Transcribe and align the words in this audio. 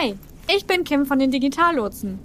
Hi, 0.00 0.14
ich 0.48 0.66
bin 0.66 0.84
Kim 0.84 1.04
von 1.04 1.18
den 1.18 1.30
Digitallotsen. 1.30 2.20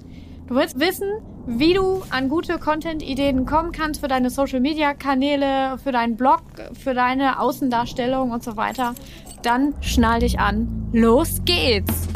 Du 0.48 0.56
willst 0.56 0.80
wissen, 0.80 1.10
wie 1.46 1.74
du 1.74 2.04
an 2.10 2.30
gute 2.30 2.58
Content-Ideen 2.58 3.46
kommen 3.46 3.74
kannst 3.74 4.00
für 4.00 4.08
deine 4.08 4.30
Social-Media-Kanäle, 4.30 5.78
für 5.84 5.92
deinen 5.92 6.16
Blog, 6.16 6.42
für 6.82 6.94
deine 6.94 7.38
Außendarstellung 7.40 8.32
und 8.32 8.44
so 8.46 8.56
weiter? 8.56 8.96
Dann 9.42 9.74
schnall 9.82 10.22
dich 10.22 10.40
an. 10.40 10.90
Los 10.94 11.42
geht's! 11.44 12.08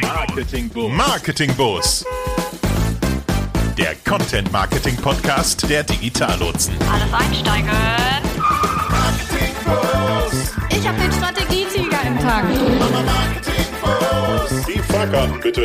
Marketing 0.00 0.70
Boost. 0.70 0.94
Marketing 0.94 1.54
Boost. 1.54 2.06
Der 3.76 3.94
Content 4.08 4.50
Marketing 4.52 4.96
Podcast 4.96 5.68
der 5.68 5.82
Digitallotsen. 5.82 6.74
Alles 6.90 7.12
einsteigen. 7.12 8.27
Im 12.18 12.24
Tag. 12.24 12.44
Marketing. 12.44 12.78
Die 14.66 14.78
Fahrkarten 14.80 15.40
bitte. 15.40 15.62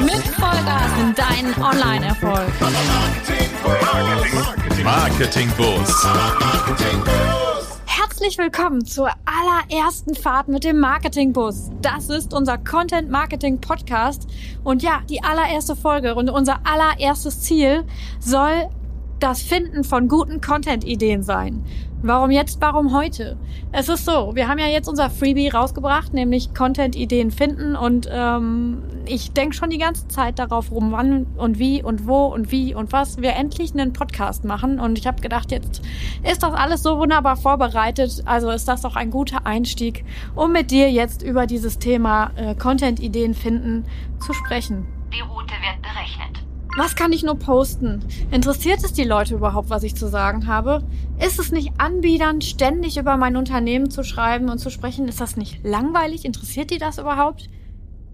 Mit 0.00 0.22
Vollgas 0.34 0.92
in 1.00 1.14
deinen 1.14 1.54
Online-Erfolg. 1.62 2.52
Marketing, 2.60 3.48
Marketing 4.84 5.50
Boost. 5.56 6.04
Marketing. 6.04 7.02
Herzlich 7.86 8.36
willkommen 8.36 8.84
zur 8.84 9.08
allerersten 9.24 10.14
Fahrt 10.14 10.48
mit 10.48 10.64
dem 10.64 10.78
Marketingbus. 10.80 11.70
Das 11.80 12.10
ist 12.10 12.34
unser 12.34 12.58
Content 12.58 13.10
Marketing 13.10 13.58
Podcast. 13.60 14.26
Und 14.62 14.82
ja, 14.82 15.00
die 15.08 15.22
allererste 15.22 15.74
Folge 15.74 16.14
und 16.14 16.28
unser 16.28 16.60
allererstes 16.64 17.40
Ziel 17.40 17.84
soll 18.20 18.68
das 19.20 19.40
Finden 19.40 19.84
von 19.84 20.08
guten 20.08 20.42
Content-Ideen 20.42 21.22
sein. 21.22 21.64
Warum 22.06 22.30
jetzt, 22.30 22.60
warum 22.60 22.94
heute? 22.94 23.38
Es 23.72 23.88
ist 23.88 24.04
so, 24.04 24.32
wir 24.34 24.46
haben 24.46 24.58
ja 24.58 24.66
jetzt 24.66 24.90
unser 24.90 25.08
Freebie 25.08 25.48
rausgebracht, 25.48 26.12
nämlich 26.12 26.52
Content-Ideen 26.52 27.30
finden 27.30 27.76
und 27.76 28.06
ähm, 28.12 28.82
ich 29.06 29.32
denke 29.32 29.56
schon 29.56 29.70
die 29.70 29.78
ganze 29.78 30.06
Zeit 30.08 30.38
darauf 30.38 30.70
rum, 30.70 30.92
wann 30.92 31.24
und 31.38 31.58
wie 31.58 31.82
und 31.82 32.06
wo 32.06 32.26
und 32.26 32.52
wie 32.52 32.74
und 32.74 32.92
was 32.92 33.22
wir 33.22 33.32
endlich 33.32 33.72
einen 33.72 33.94
Podcast 33.94 34.44
machen 34.44 34.80
und 34.80 34.98
ich 34.98 35.06
habe 35.06 35.22
gedacht, 35.22 35.50
jetzt 35.50 35.80
ist 36.30 36.42
das 36.42 36.52
alles 36.52 36.82
so 36.82 36.98
wunderbar 36.98 37.36
vorbereitet, 37.36 38.22
also 38.26 38.50
ist 38.50 38.68
das 38.68 38.82
doch 38.82 38.96
ein 38.96 39.10
guter 39.10 39.46
Einstieg, 39.46 40.04
um 40.34 40.52
mit 40.52 40.70
dir 40.70 40.92
jetzt 40.92 41.22
über 41.22 41.46
dieses 41.46 41.78
Thema 41.78 42.32
äh, 42.36 42.54
Content-Ideen 42.54 43.32
finden 43.32 43.86
zu 44.20 44.34
sprechen. 44.34 44.86
Die 45.10 45.22
Route 45.22 45.54
wird 45.54 45.80
berechnet. 45.80 46.44
Was 46.76 46.96
kann 46.96 47.12
ich 47.12 47.22
nur 47.22 47.38
posten? 47.38 48.00
Interessiert 48.32 48.82
es 48.82 48.92
die 48.92 49.04
Leute 49.04 49.34
überhaupt, 49.34 49.70
was 49.70 49.84
ich 49.84 49.94
zu 49.94 50.08
sagen 50.08 50.48
habe? 50.48 50.82
Ist 51.24 51.38
es 51.38 51.52
nicht 51.52 51.72
anbiedernd, 51.78 52.42
ständig 52.42 52.96
über 52.96 53.16
mein 53.16 53.36
Unternehmen 53.36 53.90
zu 53.90 54.02
schreiben 54.02 54.48
und 54.48 54.58
zu 54.58 54.70
sprechen? 54.70 55.06
Ist 55.06 55.20
das 55.20 55.36
nicht 55.36 55.64
langweilig? 55.64 56.24
Interessiert 56.24 56.72
die 56.72 56.78
das 56.78 56.98
überhaupt? 56.98 57.48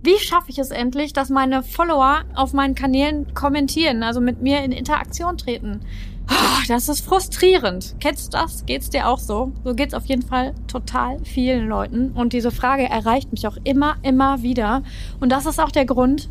Wie 0.03 0.19
schaffe 0.19 0.51
ich 0.51 0.59
es 0.59 0.71
endlich, 0.71 1.15
dass 1.15 1.31
meine 1.31 1.63
Follower 1.63 2.25
auf 2.35 2.53
meinen 2.53 2.75
Kanälen 2.75 3.33
kommentieren, 3.33 4.03
also 4.03 4.21
mit 4.21 4.43
mir 4.43 4.63
in 4.63 4.73
Interaktion 4.73 5.39
treten? 5.39 5.81
Oh, 6.31 6.63
das 6.69 6.89
ist 6.89 7.05
frustrierend. 7.05 7.97
Kennst 7.99 8.33
du 8.33 8.39
das? 8.39 8.65
Geht's 8.65 8.89
dir 8.89 9.09
auch 9.09 9.19
so? 9.19 9.53
So 9.65 9.75
geht's 9.75 9.95
auf 9.95 10.07
jeden 10.07 10.23
Fall 10.23 10.55
total 10.69 11.19
vielen 11.25 11.67
Leuten. 11.67 12.13
Und 12.13 12.33
diese 12.33 12.53
Frage 12.53 12.85
erreicht 12.85 13.33
mich 13.33 13.49
auch 13.49 13.57
immer, 13.65 13.97
immer 14.03 14.43
wieder. 14.43 14.83
Und 15.19 15.33
das 15.33 15.47
ist 15.47 15.59
auch 15.59 15.73
der 15.73 15.87
Grund, 15.87 16.29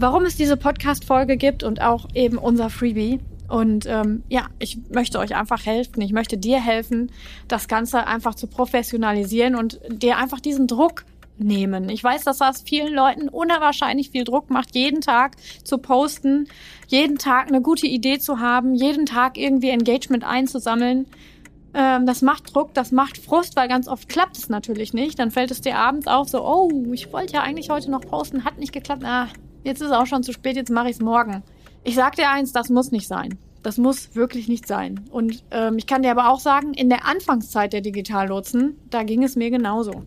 warum 0.00 0.24
es 0.24 0.36
diese 0.36 0.56
Podcast-Folge 0.56 1.36
gibt 1.36 1.62
und 1.62 1.80
auch 1.80 2.08
eben 2.14 2.38
unser 2.38 2.70
Freebie. 2.70 3.20
Und 3.48 3.84
ähm, 3.86 4.22
ja, 4.28 4.46
ich 4.58 4.78
möchte 4.90 5.18
euch 5.18 5.34
einfach 5.34 5.66
helfen. 5.66 6.00
Ich 6.00 6.12
möchte 6.12 6.38
dir 6.38 6.60
helfen, 6.60 7.10
das 7.48 7.68
Ganze 7.68 8.06
einfach 8.06 8.34
zu 8.34 8.46
professionalisieren 8.46 9.56
und 9.56 9.80
dir 9.88 10.16
einfach 10.16 10.40
diesen 10.40 10.66
Druck 10.66 11.04
nehmen. 11.36 11.88
Ich 11.88 12.04
weiß, 12.04 12.24
dass 12.24 12.38
das 12.38 12.62
vielen 12.62 12.94
Leuten 12.94 13.28
unwahrscheinlich 13.28 14.10
viel 14.10 14.24
Druck 14.24 14.50
macht, 14.50 14.74
jeden 14.74 15.00
Tag 15.00 15.36
zu 15.64 15.78
posten, 15.78 16.46
jeden 16.86 17.18
Tag 17.18 17.48
eine 17.48 17.60
gute 17.60 17.86
Idee 17.86 18.18
zu 18.18 18.40
haben, 18.40 18.74
jeden 18.74 19.06
Tag 19.06 19.36
irgendwie 19.36 19.70
Engagement 19.70 20.24
einzusammeln. 20.24 21.06
Ähm, 21.74 22.06
das 22.06 22.22
macht 22.22 22.54
Druck, 22.54 22.74
das 22.74 22.92
macht 22.92 23.18
Frust, 23.18 23.56
weil 23.56 23.68
ganz 23.68 23.88
oft 23.88 24.08
klappt 24.08 24.38
es 24.38 24.48
natürlich 24.48 24.92
nicht. 24.92 25.18
Dann 25.18 25.30
fällt 25.30 25.50
es 25.50 25.60
dir 25.60 25.76
abends 25.76 26.06
auf, 26.06 26.28
so, 26.28 26.44
oh, 26.46 26.70
ich 26.92 27.12
wollte 27.12 27.34
ja 27.34 27.42
eigentlich 27.42 27.70
heute 27.70 27.90
noch 27.90 28.02
posten, 28.02 28.44
hat 28.44 28.58
nicht 28.58 28.72
geklappt. 28.72 29.02
Ah, 29.04 29.28
jetzt 29.64 29.80
ist 29.80 29.88
es 29.88 29.92
auch 29.92 30.06
schon 30.06 30.22
zu 30.22 30.32
spät, 30.32 30.56
jetzt 30.56 30.70
mache 30.70 30.88
ich 30.88 30.96
es 30.96 31.02
morgen. 31.02 31.42
Ich 31.84 31.94
sag 31.94 32.16
dir 32.16 32.30
eins, 32.30 32.52
das 32.52 32.68
muss 32.68 32.90
nicht 32.90 33.08
sein. 33.08 33.38
Das 33.62 33.76
muss 33.76 34.14
wirklich 34.14 34.48
nicht 34.48 34.66
sein. 34.66 35.00
Und 35.10 35.44
ähm, 35.50 35.76
ich 35.76 35.86
kann 35.86 36.02
dir 36.02 36.10
aber 36.10 36.30
auch 36.30 36.40
sagen, 36.40 36.72
in 36.72 36.88
der 36.88 37.06
Anfangszeit 37.06 37.72
der 37.72 37.82
Digitallotsen, 37.82 38.76
da 38.88 39.02
ging 39.02 39.22
es 39.22 39.36
mir 39.36 39.50
genauso. 39.50 40.04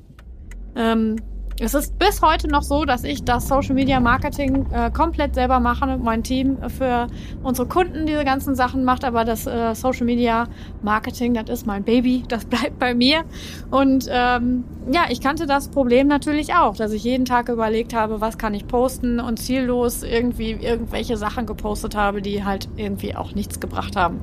Ähm, 0.75 1.17
es 1.59 1.73
ist 1.73 1.99
bis 1.99 2.21
heute 2.21 2.47
noch 2.47 2.63
so, 2.63 2.83
dass 2.83 3.03
ich 3.03 3.23
das 3.23 3.47
Social 3.47 3.75
Media 3.75 3.99
Marketing 3.99 4.65
äh, 4.71 4.89
komplett 4.91 5.35
selber 5.35 5.59
mache. 5.59 5.97
Mein 5.97 6.23
Team 6.23 6.57
für 6.69 7.07
unsere 7.43 7.67
Kunden 7.67 8.05
diese 8.05 8.25
ganzen 8.25 8.55
Sachen 8.55 8.83
macht, 8.83 9.05
aber 9.05 9.23
das 9.23 9.45
äh, 9.45 9.75
Social 9.75 10.05
Media 10.05 10.47
Marketing, 10.81 11.35
das 11.35 11.49
ist 11.49 11.67
mein 11.67 11.83
Baby, 11.83 12.23
das 12.27 12.45
bleibt 12.53 12.79
bei 12.79 12.95
mir. 12.95 13.23
Und 13.69 14.07
ähm, 14.09 14.63
ja, 14.91 15.05
ich 15.09 15.21
kannte 15.21 15.45
das 15.45 15.67
Problem 15.67 16.07
natürlich 16.07 16.55
auch, 16.55 16.75
dass 16.75 16.91
ich 16.91 17.03
jeden 17.03 17.25
Tag 17.25 17.49
überlegt 17.49 17.93
habe, 17.93 18.19
was 18.19 18.37
kann 18.37 18.53
ich 18.53 18.67
posten 18.67 19.19
und 19.19 19.37
ziellos 19.37 20.03
irgendwie 20.03 20.51
irgendwelche 20.51 21.17
Sachen 21.17 21.45
gepostet 21.45 21.95
habe, 21.95 22.21
die 22.21 22.43
halt 22.43 22.67
irgendwie 22.77 23.15
auch 23.15 23.35
nichts 23.35 23.59
gebracht 23.59 23.95
haben. 23.95 24.19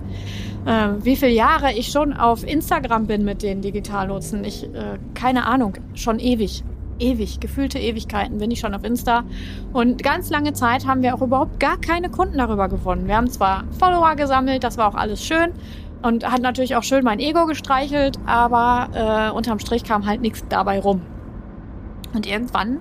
Ähm, 0.66 1.04
wie 1.04 1.16
viele 1.16 1.32
Jahre 1.32 1.72
ich 1.72 1.88
schon 1.88 2.12
auf 2.12 2.44
Instagram 2.44 3.06
bin 3.06 3.24
mit 3.24 3.42
den 3.42 3.62
Digitallotsen, 3.62 4.44
ich 4.44 4.64
äh, 4.64 4.98
keine 5.14 5.46
Ahnung, 5.46 5.74
schon 5.94 6.18
ewig 6.18 6.64
ewig, 7.00 7.40
gefühlte 7.40 7.78
Ewigkeiten 7.78 8.38
bin 8.38 8.50
ich 8.50 8.60
schon 8.60 8.74
auf 8.74 8.84
Insta. 8.84 9.24
Und 9.72 10.02
ganz 10.02 10.30
lange 10.30 10.52
Zeit 10.52 10.86
haben 10.86 11.02
wir 11.02 11.14
auch 11.14 11.22
überhaupt 11.22 11.58
gar 11.60 11.80
keine 11.80 12.10
Kunden 12.10 12.38
darüber 12.38 12.68
gewonnen. 12.68 13.06
Wir 13.08 13.16
haben 13.16 13.30
zwar 13.30 13.64
Follower 13.78 14.14
gesammelt, 14.16 14.62
das 14.64 14.78
war 14.78 14.88
auch 14.88 14.94
alles 14.94 15.24
schön 15.24 15.52
und 16.02 16.30
hat 16.30 16.40
natürlich 16.40 16.76
auch 16.76 16.82
schön 16.82 17.04
mein 17.04 17.18
Ego 17.18 17.46
gestreichelt, 17.46 18.18
aber 18.26 19.30
äh, 19.30 19.36
unterm 19.36 19.58
Strich 19.58 19.84
kam 19.84 20.06
halt 20.06 20.20
nichts 20.20 20.44
dabei 20.48 20.80
rum. 20.80 21.02
Und 22.14 22.26
irgendwann 22.26 22.78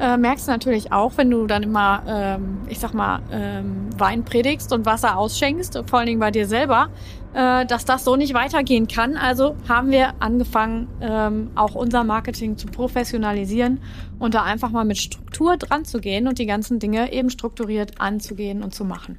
äh, 0.00 0.16
merkst 0.16 0.48
du 0.48 0.52
natürlich 0.52 0.92
auch, 0.92 1.12
wenn 1.16 1.30
du 1.30 1.46
dann 1.46 1.62
immer, 1.62 2.02
ähm, 2.06 2.58
ich 2.68 2.78
sag 2.78 2.94
mal, 2.94 3.20
ähm, 3.30 3.90
Wein 3.98 4.24
predigst 4.24 4.72
und 4.72 4.86
Wasser 4.86 5.18
ausschenkst, 5.18 5.82
vor 5.86 5.98
allen 5.98 6.06
Dingen 6.06 6.20
bei 6.20 6.30
dir 6.30 6.46
selber, 6.46 6.88
äh, 7.34 7.66
dass 7.66 7.84
das 7.84 8.04
so 8.04 8.16
nicht 8.16 8.32
weitergehen 8.32 8.88
kann. 8.88 9.16
Also 9.16 9.56
haben 9.68 9.90
wir 9.90 10.14
angefangen, 10.20 10.88
ähm, 11.02 11.50
auch 11.54 11.74
unser 11.74 12.02
Marketing 12.02 12.56
zu 12.56 12.66
professionalisieren 12.66 13.80
und 14.18 14.34
da 14.34 14.42
einfach 14.42 14.70
mal 14.70 14.84
mit 14.84 14.96
Struktur 14.96 15.58
dran 15.58 15.84
zu 15.84 16.00
gehen 16.00 16.26
und 16.26 16.38
die 16.38 16.46
ganzen 16.46 16.78
Dinge 16.78 17.12
eben 17.12 17.28
strukturiert 17.28 18.00
anzugehen 18.00 18.62
und 18.62 18.74
zu 18.74 18.84
machen. 18.84 19.18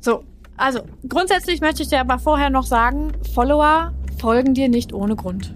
So, 0.00 0.24
also 0.56 0.80
grundsätzlich 1.08 1.60
möchte 1.60 1.82
ich 1.82 1.88
dir 1.88 2.00
aber 2.00 2.18
vorher 2.18 2.48
noch 2.48 2.64
sagen, 2.64 3.12
Follower 3.34 3.92
folgen 4.18 4.54
dir 4.54 4.68
nicht 4.68 4.92
ohne 4.94 5.14
Grund. 5.14 5.52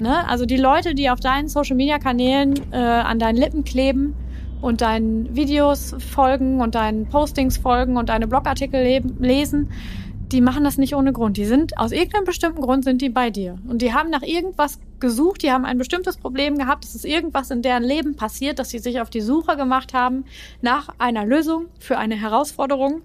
Ne? 0.00 0.26
Also 0.28 0.46
die 0.46 0.56
Leute, 0.56 0.94
die 0.94 1.10
auf 1.10 1.20
deinen 1.20 1.48
Social-Media-Kanälen 1.48 2.72
äh, 2.72 2.76
an 2.76 3.18
deinen 3.18 3.36
Lippen 3.36 3.64
kleben 3.64 4.14
und 4.60 4.80
deinen 4.80 5.34
Videos 5.34 5.94
folgen 5.98 6.60
und 6.60 6.74
deinen 6.74 7.08
Postings 7.08 7.58
folgen 7.58 7.96
und 7.96 8.08
deine 8.08 8.26
Blogartikel 8.26 9.02
lesen, 9.18 9.70
die 10.32 10.40
machen 10.40 10.64
das 10.64 10.76
nicht 10.76 10.94
ohne 10.94 11.12
Grund. 11.12 11.36
Die 11.36 11.44
sind 11.44 11.78
aus 11.78 11.92
irgendeinem 11.92 12.24
bestimmten 12.24 12.60
Grund 12.60 12.84
sind 12.84 13.00
die 13.00 13.10
bei 13.10 13.30
dir 13.30 13.58
und 13.68 13.80
die 13.80 13.94
haben 13.94 14.10
nach 14.10 14.22
irgendwas 14.22 14.80
gesucht. 14.98 15.42
Die 15.42 15.52
haben 15.52 15.64
ein 15.64 15.78
bestimmtes 15.78 16.16
Problem 16.16 16.58
gehabt. 16.58 16.84
Es 16.84 16.94
ist 16.94 17.04
irgendwas 17.04 17.50
in 17.50 17.62
deren 17.62 17.84
Leben 17.84 18.16
passiert, 18.16 18.58
dass 18.58 18.70
sie 18.70 18.78
sich 18.78 19.00
auf 19.00 19.10
die 19.10 19.20
Suche 19.20 19.56
gemacht 19.56 19.94
haben 19.94 20.24
nach 20.62 20.88
einer 20.98 21.24
Lösung 21.24 21.66
für 21.78 21.98
eine 21.98 22.16
Herausforderung. 22.16 23.02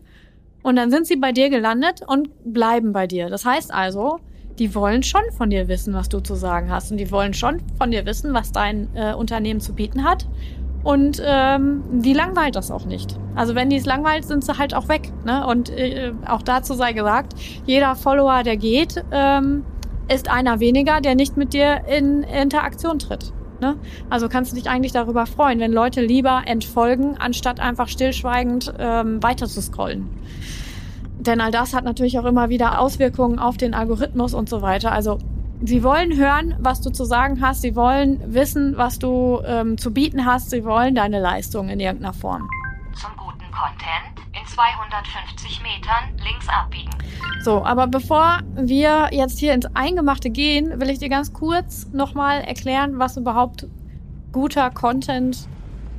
Und 0.64 0.76
dann 0.76 0.92
sind 0.92 1.08
sie 1.08 1.16
bei 1.16 1.32
dir 1.32 1.50
gelandet 1.50 2.02
und 2.06 2.30
bleiben 2.44 2.94
bei 2.94 3.08
dir. 3.08 3.30
Das 3.30 3.46
heißt 3.46 3.74
also, 3.74 4.20
die 4.60 4.76
wollen 4.76 5.04
schon 5.04 5.22
von 5.38 5.50
dir 5.50 5.68
wissen, 5.68 5.94
was 5.94 6.10
du 6.10 6.20
zu 6.20 6.36
sagen 6.36 6.70
hast. 6.72 6.92
Und 6.92 6.98
die 6.98 7.12
wollen 7.12 7.34
schon 7.34 7.62
von 7.78 7.92
dir 7.92 8.06
wissen, 8.06 8.34
was 8.34 8.52
dein 8.52 8.90
äh, 8.96 9.14
Unternehmen 9.14 9.60
zu 9.60 9.74
bieten 9.74 10.04
hat. 10.04 10.28
Und 10.84 11.22
ähm, 11.24 11.84
die 12.02 12.14
langweilt 12.14 12.56
das 12.56 12.72
auch 12.72 12.86
nicht. 12.86 13.18
Also 13.36 13.54
wenn 13.54 13.70
die 13.70 13.78
es 13.78 13.86
langweilt, 13.86 14.26
sind 14.26 14.44
sie 14.44 14.58
halt 14.58 14.74
auch 14.74 14.88
weg. 14.88 15.12
Ne? 15.26 15.46
Und 15.46 15.70
äh, 15.70 16.12
auch 16.28 16.42
dazu 16.42 16.74
sei 16.74 16.94
gesagt, 16.94 17.34
jeder 17.66 17.96
Follower, 17.96 18.44
der 18.44 18.58
geht, 18.58 19.04
ähm, 19.12 19.64
ist 20.12 20.30
einer 20.30 20.60
weniger, 20.60 21.00
der 21.02 21.16
nicht 21.16 21.38
mit 21.38 21.54
dir 21.54 21.82
in 21.88 22.24
Interaktion 22.24 22.98
tritt. 23.00 23.32
Ne? 23.62 23.76
Also 24.10 24.28
kannst 24.28 24.52
du 24.52 24.56
dich 24.56 24.70
eigentlich 24.70 24.92
darüber 24.92 25.28
freuen, 25.28 25.60
wenn 25.60 25.72
Leute 25.72 26.02
lieber 26.02 26.42
entfolgen, 26.46 27.16
anstatt 27.20 27.60
einfach 27.60 27.88
stillschweigend 27.88 28.74
ähm, 28.80 29.22
weiter 29.22 29.46
zu 29.46 29.62
scrollen. 29.62 30.10
Denn 31.22 31.40
all 31.40 31.52
das 31.52 31.76
hat 31.76 31.84
natürlich 31.84 32.18
auch 32.18 32.26
immer 32.26 32.50
wieder 32.50 32.80
Auswirkungen 32.80 33.38
auf 33.38 33.56
den 33.56 33.76
Algorithmus 33.76 34.34
und 34.34 34.50
so 34.50 34.64
weiter. 34.64 34.92
Also 34.92 35.20
sie 35.62 35.84
wollen 35.84 36.18
hören, 36.18 36.56
was 36.60 36.82
du 36.82 36.90
zu 36.90 37.06
sagen 37.06 37.42
hast. 37.42 37.62
Sie 37.62 37.76
wollen 37.76 38.34
wissen, 38.34 38.76
was 38.76 38.98
du 38.98 39.40
ähm, 39.46 39.78
zu 39.78 39.94
bieten 39.94 40.26
hast. 40.26 40.50
Sie 40.50 40.66
wollen 40.66 40.96
deine 40.96 41.20
Leistung 41.20 41.70
in 41.70 41.80
irgendeiner 41.80 42.14
Form. 42.14 42.50
Zum 43.00 43.12
guten 43.18 43.52
Content 43.52 44.20
In 44.34 44.48
250 44.48 45.62
Metern 45.62 46.10
links 46.26 46.48
abbiegen. 46.50 46.90
So, 47.44 47.64
aber 47.64 47.86
bevor 47.86 48.40
wir 48.56 49.10
jetzt 49.12 49.38
hier 49.38 49.54
ins 49.54 49.68
Eingemachte 49.76 50.32
gehen, 50.32 50.80
will 50.82 50.90
ich 50.90 50.98
dir 50.98 51.10
ganz 51.10 51.34
kurz 51.34 51.88
nochmal 51.94 52.42
erklären, 52.42 52.98
was 52.98 53.18
überhaupt 53.18 53.68
guter 54.32 54.72
Content 54.72 55.48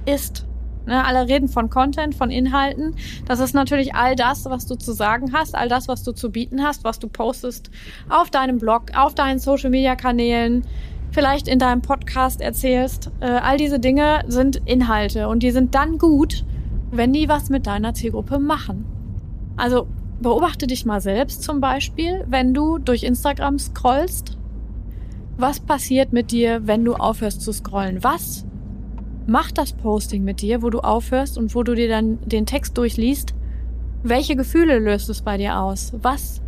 ist. 0.04 0.46
Ne, 0.84 1.05
alle 1.05 1.29
reden 1.29 1.49
von 1.49 1.70
Content, 1.70 2.14
von 2.14 2.31
Inhalten. 2.31 2.96
Das 3.26 3.38
ist 3.38 3.55
natürlich 3.55 3.94
all 3.94 4.17
das, 4.17 4.46
was 4.46 4.67
du 4.67 4.75
zu 4.75 4.93
sagen 4.93 5.32
hast, 5.32 5.55
all 5.55 5.69
das, 5.69 5.87
was 5.87 6.02
du 6.02 6.12
zu 6.12 6.31
bieten 6.31 6.64
hast, 6.64 6.82
was 6.82 6.99
du 6.99 7.08
postest 7.08 7.70
auf 8.08 8.31
deinem 8.31 8.58
Blog, 8.58 8.87
auf 8.96 9.14
deinen 9.14 9.38
Social-Media-Kanälen, 9.38 10.64
vielleicht 11.12 11.46
in 11.46 11.61
deinem 11.61 11.82
Podcast 11.82 12.40
erzählst. 12.40 13.11
Äh, 13.20 13.26
all 13.26 13.58
diese 13.58 13.79
Dinge 13.79 14.25
sind 14.26 14.56
Inhalte 14.64 15.29
und 15.29 15.44
die 15.44 15.52
sind 15.52 15.75
dann 15.75 15.99
gut, 15.99 16.44
wenn 16.90 17.12
die 17.12 17.29
was 17.29 17.49
mit 17.49 17.67
deiner 17.67 17.94
Zielgruppe 17.94 18.40
machen. 18.40 18.84
Also 19.56 19.87
beobachte 20.20 20.67
dich 20.67 20.84
mal 20.84 21.00
selbst 21.00 21.43
zum 21.43 21.61
Beispiel, 21.61 22.25
wenn 22.29 22.55
du 22.55 22.79
durch 22.79 23.05
Instagram 23.05 23.58
scrollst. 23.58 24.37
Was 25.37 25.61
passiert 25.61 26.12
mit 26.12 26.31
dir, 26.31 26.67
wenn 26.67 26.84
du 26.84 26.94
aufhörst 26.94 27.40
zu 27.40 27.52
scrollen? 27.52 28.02
Was 28.02 28.44
macht 29.26 29.58
das 29.58 29.72
Posting 29.72 30.24
mit 30.24 30.40
dir, 30.40 30.62
wo 30.62 30.70
du 30.70 30.80
aufhörst 30.80 31.38
und 31.38 31.54
wo 31.54 31.62
du 31.62 31.74
dir 31.74 31.88
dann 31.88 32.19
den 32.26 32.46
Text 32.46 32.76
durchliest? 32.76 33.34
Welche 34.02 34.36
Gefühle 34.36 34.78
löst 34.78 35.08
es 35.08 35.22
bei 35.22 35.36
dir 35.36 35.58
aus? 35.58 35.92
Was 36.02 36.40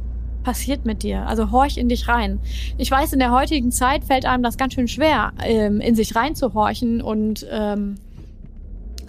passiert 0.43 0.85
mit 0.85 1.03
dir? 1.03 1.27
Also 1.27 1.51
horch 1.51 1.77
in 1.77 1.89
dich 1.89 2.09
rein. 2.09 2.41
Ich 2.77 2.91
weiß, 2.91 3.13
in 3.13 3.19
der 3.19 3.33
heutigen 3.33 3.73
Zeit 3.73 4.05
fällt 4.05 4.27
einem 4.27 4.43
das 4.43 4.57
ganz 4.57 4.75
schön 4.75 4.89
schwer, 4.89 5.33
ähm, 5.43 5.81
in 5.81 5.95
sich 5.95 6.15
reinzuhorchen 6.15 7.01
und 7.01 7.47
ähm, 7.51 7.97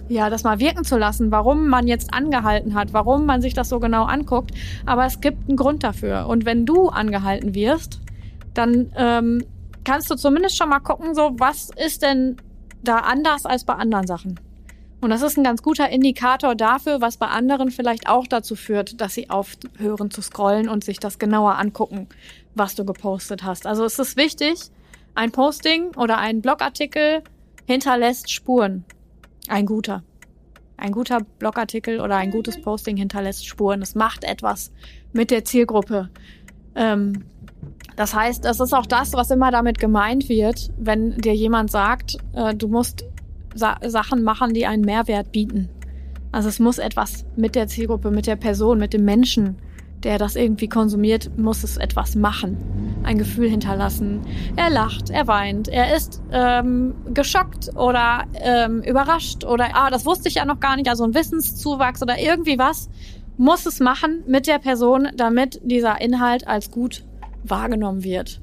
ja, 0.08 0.30
das 0.30 0.44
mal 0.44 0.58
wirken 0.58 0.84
zu 0.84 0.96
lassen, 0.96 1.30
warum 1.32 1.68
man 1.68 1.86
jetzt 1.86 2.14
angehalten 2.14 2.74
hat, 2.74 2.92
warum 2.92 3.26
man 3.26 3.42
sich 3.42 3.54
das 3.54 3.68
so 3.68 3.80
genau 3.80 4.04
anguckt. 4.04 4.52
Aber 4.84 5.04
es 5.04 5.20
gibt 5.20 5.48
einen 5.48 5.56
Grund 5.56 5.82
dafür. 5.82 6.26
Und 6.28 6.44
wenn 6.44 6.64
du 6.64 6.88
angehalten 6.88 7.54
wirst, 7.54 8.00
dann 8.54 8.92
ähm, 8.96 9.44
kannst 9.84 10.10
du 10.10 10.14
zumindest 10.14 10.56
schon 10.56 10.68
mal 10.68 10.80
gucken, 10.80 11.14
so 11.14 11.32
was 11.38 11.70
ist 11.76 12.02
denn 12.02 12.36
da 12.88 12.98
anders 12.98 13.46
als 13.46 13.64
bei 13.64 13.74
anderen 13.74 14.06
Sachen. 14.06 14.40
Und 15.00 15.10
das 15.10 15.22
ist 15.22 15.36
ein 15.36 15.44
ganz 15.44 15.62
guter 15.62 15.90
Indikator 15.90 16.54
dafür, 16.54 17.00
was 17.00 17.18
bei 17.18 17.26
anderen 17.26 17.70
vielleicht 17.70 18.08
auch 18.08 18.26
dazu 18.26 18.56
führt, 18.56 19.00
dass 19.00 19.14
sie 19.14 19.28
aufhören 19.28 20.10
zu 20.10 20.22
scrollen 20.22 20.68
und 20.68 20.84
sich 20.84 20.98
das 20.98 21.18
genauer 21.18 21.58
angucken, 21.58 22.08
was 22.54 22.74
du 22.74 22.84
gepostet 22.84 23.42
hast. 23.42 23.66
Also 23.66 23.84
es 23.84 23.98
ist 23.98 24.16
wichtig, 24.16 24.58
ein 25.14 25.32
Posting 25.32 25.94
oder 25.96 26.18
ein 26.18 26.40
Blogartikel 26.40 27.22
hinterlässt 27.66 28.30
Spuren. 28.30 28.84
Ein 29.48 29.66
guter. 29.66 30.02
Ein 30.78 30.92
guter 30.92 31.20
Blogartikel 31.38 32.00
oder 32.00 32.16
ein 32.16 32.30
gutes 32.30 32.60
Posting 32.60 32.96
hinterlässt 32.96 33.46
Spuren. 33.46 33.82
Es 33.82 33.94
macht 33.94 34.24
etwas 34.24 34.72
mit 35.12 35.30
der 35.30 35.44
Zielgruppe. 35.44 36.10
Ähm, 36.74 37.24
das 37.96 38.14
heißt, 38.14 38.44
das 38.44 38.60
ist 38.60 38.74
auch 38.74 38.86
das, 38.86 39.12
was 39.14 39.30
immer 39.30 39.50
damit 39.50 39.78
gemeint 39.78 40.28
wird, 40.28 40.70
wenn 40.78 41.16
dir 41.16 41.34
jemand 41.34 41.70
sagt, 41.70 42.18
äh, 42.34 42.54
du 42.54 42.68
musst 42.68 43.04
Sa 43.54 43.78
Sachen 43.86 44.22
machen, 44.22 44.52
die 44.52 44.66
einen 44.66 44.84
Mehrwert 44.84 45.32
bieten. 45.32 45.70
Also 46.30 46.50
es 46.50 46.58
muss 46.58 46.76
etwas 46.76 47.24
mit 47.36 47.54
der 47.54 47.68
Zielgruppe, 47.68 48.10
mit 48.10 48.26
der 48.26 48.36
Person, 48.36 48.78
mit 48.78 48.92
dem 48.92 49.06
Menschen 49.06 49.56
der 50.06 50.18
das 50.18 50.36
irgendwie 50.36 50.68
konsumiert, 50.68 51.36
muss 51.36 51.64
es 51.64 51.76
etwas 51.76 52.14
machen, 52.14 52.56
ein 53.02 53.18
Gefühl 53.18 53.48
hinterlassen. 53.48 54.20
Er 54.54 54.70
lacht, 54.70 55.10
er 55.10 55.26
weint, 55.26 55.66
er 55.66 55.96
ist 55.96 56.22
ähm, 56.30 56.94
geschockt 57.12 57.74
oder 57.74 58.24
ähm, 58.34 58.82
überrascht 58.82 59.44
oder 59.44 59.66
ah, 59.74 59.90
das 59.90 60.06
wusste 60.06 60.28
ich 60.28 60.36
ja 60.36 60.44
noch 60.44 60.60
gar 60.60 60.76
nicht, 60.76 60.88
also 60.88 61.02
ein 61.02 61.14
Wissenszuwachs 61.14 62.02
oder 62.02 62.18
irgendwie 62.18 62.58
was 62.58 62.88
muss 63.38 63.66
es 63.66 63.80
machen 63.80 64.22
mit 64.26 64.46
der 64.46 64.58
Person, 64.58 65.08
damit 65.14 65.60
dieser 65.62 66.00
Inhalt 66.00 66.46
als 66.46 66.70
gut 66.70 67.04
wahrgenommen 67.50 68.04
wird. 68.04 68.40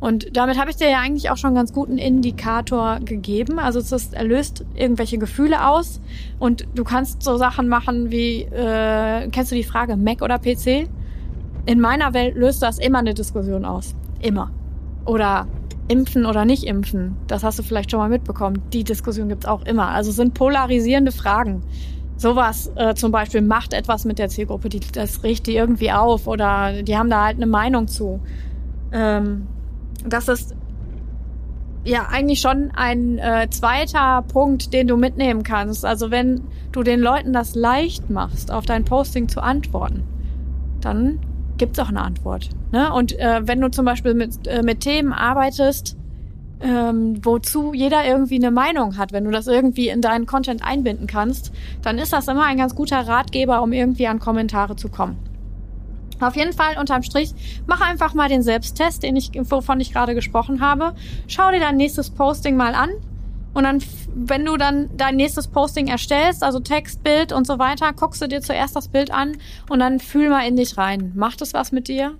Und 0.00 0.34
damit 0.34 0.58
habe 0.58 0.70
ich 0.70 0.76
dir 0.76 0.88
ja 0.88 0.98
eigentlich 0.98 1.28
auch 1.30 1.36
schon 1.36 1.54
ganz 1.54 1.74
guten 1.74 1.98
Indikator 1.98 3.00
gegeben. 3.00 3.58
Also 3.58 3.78
es 3.78 3.92
ist, 3.92 4.14
er 4.14 4.24
löst 4.24 4.64
irgendwelche 4.74 5.18
Gefühle 5.18 5.68
aus 5.68 6.00
und 6.38 6.66
du 6.74 6.84
kannst 6.84 7.22
so 7.22 7.36
Sachen 7.36 7.68
machen 7.68 8.10
wie, 8.10 8.42
äh, 8.42 9.28
kennst 9.28 9.52
du 9.52 9.56
die 9.56 9.62
Frage 9.62 9.96
Mac 9.96 10.22
oder 10.22 10.38
PC? 10.38 10.88
In 11.66 11.80
meiner 11.80 12.14
Welt 12.14 12.34
löst 12.34 12.62
das 12.62 12.78
immer 12.78 13.00
eine 13.00 13.12
Diskussion 13.12 13.66
aus. 13.66 13.94
Immer. 14.22 14.50
Oder 15.04 15.46
impfen 15.88 16.24
oder 16.24 16.46
nicht 16.46 16.64
impfen. 16.64 17.16
Das 17.26 17.44
hast 17.44 17.58
du 17.58 17.62
vielleicht 17.62 17.90
schon 17.90 18.00
mal 18.00 18.08
mitbekommen. 18.08 18.62
Die 18.72 18.84
Diskussion 18.84 19.28
gibt's 19.28 19.44
auch 19.44 19.66
immer. 19.66 19.88
Also 19.88 20.10
es 20.10 20.16
sind 20.16 20.32
polarisierende 20.32 21.12
Fragen. 21.12 21.62
Sowas 22.20 22.70
äh, 22.74 22.94
zum 22.94 23.12
Beispiel 23.12 23.40
macht 23.40 23.72
etwas 23.72 24.04
mit 24.04 24.18
der 24.18 24.28
Zielgruppe, 24.28 24.68
die, 24.68 24.80
das 24.80 25.22
riecht 25.22 25.46
die 25.46 25.56
irgendwie 25.56 25.90
auf 25.90 26.26
oder 26.26 26.82
die 26.82 26.98
haben 26.98 27.08
da 27.08 27.24
halt 27.24 27.36
eine 27.36 27.46
Meinung 27.46 27.88
zu. 27.88 28.20
Ähm, 28.92 29.46
das 30.06 30.28
ist 30.28 30.54
ja 31.82 32.08
eigentlich 32.10 32.40
schon 32.40 32.72
ein 32.74 33.16
äh, 33.16 33.48
zweiter 33.48 34.20
Punkt, 34.20 34.74
den 34.74 34.86
du 34.86 34.98
mitnehmen 34.98 35.44
kannst. 35.44 35.86
Also 35.86 36.10
wenn 36.10 36.42
du 36.72 36.82
den 36.82 37.00
Leuten 37.00 37.32
das 37.32 37.54
leicht 37.54 38.10
machst, 38.10 38.52
auf 38.52 38.66
dein 38.66 38.84
Posting 38.84 39.30
zu 39.30 39.42
antworten, 39.42 40.04
dann 40.82 41.20
gibt's 41.56 41.78
auch 41.78 41.88
eine 41.88 42.02
Antwort. 42.02 42.50
Ne? 42.70 42.92
Und 42.92 43.18
äh, 43.18 43.40
wenn 43.48 43.62
du 43.62 43.70
zum 43.70 43.86
Beispiel 43.86 44.12
mit, 44.12 44.46
äh, 44.46 44.62
mit 44.62 44.80
Themen 44.80 45.14
arbeitest, 45.14 45.96
ähm, 46.62 47.24
wozu 47.24 47.72
jeder 47.72 48.04
irgendwie 48.04 48.36
eine 48.36 48.50
Meinung 48.50 48.96
hat, 48.98 49.12
wenn 49.12 49.24
du 49.24 49.30
das 49.30 49.46
irgendwie 49.46 49.88
in 49.88 50.00
deinen 50.00 50.26
Content 50.26 50.64
einbinden 50.64 51.06
kannst, 51.06 51.52
dann 51.82 51.98
ist 51.98 52.12
das 52.12 52.28
immer 52.28 52.44
ein 52.44 52.58
ganz 52.58 52.74
guter 52.74 53.06
Ratgeber, 53.06 53.62
um 53.62 53.72
irgendwie 53.72 54.06
an 54.06 54.18
Kommentare 54.18 54.76
zu 54.76 54.88
kommen. 54.88 55.18
Auf 56.20 56.36
jeden 56.36 56.52
Fall 56.52 56.76
unterm 56.78 57.02
Strich, 57.02 57.30
mach 57.66 57.80
einfach 57.80 58.12
mal 58.12 58.28
den 58.28 58.42
Selbsttest, 58.42 59.02
den 59.02 59.16
ich, 59.16 59.30
wovon 59.34 59.80
ich 59.80 59.92
gerade 59.92 60.14
gesprochen 60.14 60.60
habe. 60.60 60.94
Schau 61.26 61.50
dir 61.50 61.60
dein 61.60 61.76
nächstes 61.76 62.10
Posting 62.10 62.56
mal 62.56 62.74
an. 62.74 62.90
Und 63.52 63.64
dann, 63.64 63.82
wenn 64.14 64.44
du 64.44 64.56
dann 64.56 64.90
dein 64.96 65.16
nächstes 65.16 65.48
Posting 65.48 65.88
erstellst, 65.88 66.44
also 66.44 66.60
Text, 66.60 67.02
Bild 67.02 67.32
und 67.32 67.46
so 67.46 67.58
weiter, 67.58 67.92
guckst 67.92 68.22
du 68.22 68.28
dir 68.28 68.42
zuerst 68.42 68.76
das 68.76 68.88
Bild 68.88 69.10
an 69.10 69.38
und 69.68 69.80
dann 69.80 69.98
fühl 69.98 70.28
mal 70.28 70.46
in 70.46 70.56
dich 70.56 70.78
rein. 70.78 71.12
Macht 71.16 71.42
es 71.42 71.52
was 71.52 71.72
mit 71.72 71.88
dir? 71.88 72.14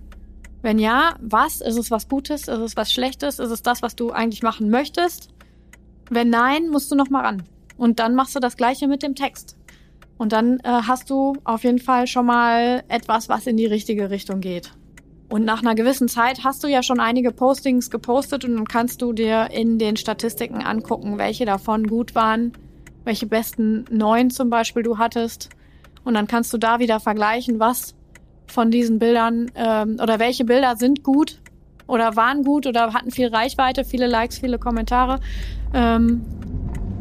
Wenn 0.62 0.78
ja, 0.78 1.14
was? 1.20 1.60
Ist 1.60 1.78
es 1.78 1.90
was 1.90 2.08
Gutes? 2.08 2.48
Ist 2.48 2.58
es 2.58 2.76
was 2.76 2.92
Schlechtes? 2.92 3.38
Ist 3.38 3.50
es 3.50 3.62
das, 3.62 3.82
was 3.82 3.96
du 3.96 4.10
eigentlich 4.10 4.42
machen 4.42 4.70
möchtest? 4.70 5.28
Wenn 6.10 6.28
nein, 6.28 6.68
musst 6.68 6.90
du 6.90 6.96
noch 6.96 7.08
mal 7.08 7.24
ran. 7.24 7.42
Und 7.76 7.98
dann 7.98 8.14
machst 8.14 8.34
du 8.34 8.40
das 8.40 8.56
Gleiche 8.56 8.88
mit 8.88 9.02
dem 9.02 9.14
Text. 9.14 9.56
Und 10.18 10.32
dann 10.32 10.58
äh, 10.60 10.82
hast 10.86 11.08
du 11.08 11.34
auf 11.44 11.64
jeden 11.64 11.78
Fall 11.78 12.06
schon 12.06 12.26
mal 12.26 12.84
etwas, 12.88 13.30
was 13.30 13.46
in 13.46 13.56
die 13.56 13.64
richtige 13.64 14.10
Richtung 14.10 14.40
geht. 14.40 14.72
Und 15.30 15.44
nach 15.44 15.62
einer 15.62 15.74
gewissen 15.74 16.08
Zeit 16.08 16.44
hast 16.44 16.62
du 16.62 16.68
ja 16.68 16.82
schon 16.82 17.00
einige 17.00 17.30
Postings 17.30 17.88
gepostet 17.88 18.44
und 18.44 18.56
dann 18.56 18.66
kannst 18.66 19.00
du 19.00 19.12
dir 19.12 19.48
in 19.52 19.78
den 19.78 19.96
Statistiken 19.96 20.60
angucken, 20.60 21.18
welche 21.18 21.46
davon 21.46 21.86
gut 21.86 22.16
waren, 22.16 22.52
welche 23.04 23.26
besten 23.26 23.84
neun 23.90 24.30
zum 24.30 24.50
Beispiel 24.50 24.82
du 24.82 24.98
hattest. 24.98 25.48
Und 26.04 26.14
dann 26.14 26.26
kannst 26.26 26.52
du 26.52 26.58
da 26.58 26.80
wieder 26.80 26.98
vergleichen, 26.98 27.60
was 27.60 27.94
von 28.50 28.70
diesen 28.70 28.98
Bildern 28.98 29.50
ähm, 29.54 29.98
oder 30.02 30.18
welche 30.18 30.44
Bilder 30.44 30.76
sind 30.76 31.02
gut 31.02 31.38
oder 31.86 32.16
waren 32.16 32.44
gut 32.44 32.66
oder 32.66 32.92
hatten 32.92 33.10
viel 33.10 33.28
Reichweite, 33.28 33.84
viele 33.84 34.06
Likes, 34.06 34.38
viele 34.38 34.58
Kommentare. 34.58 35.20
Ähm, 35.74 36.22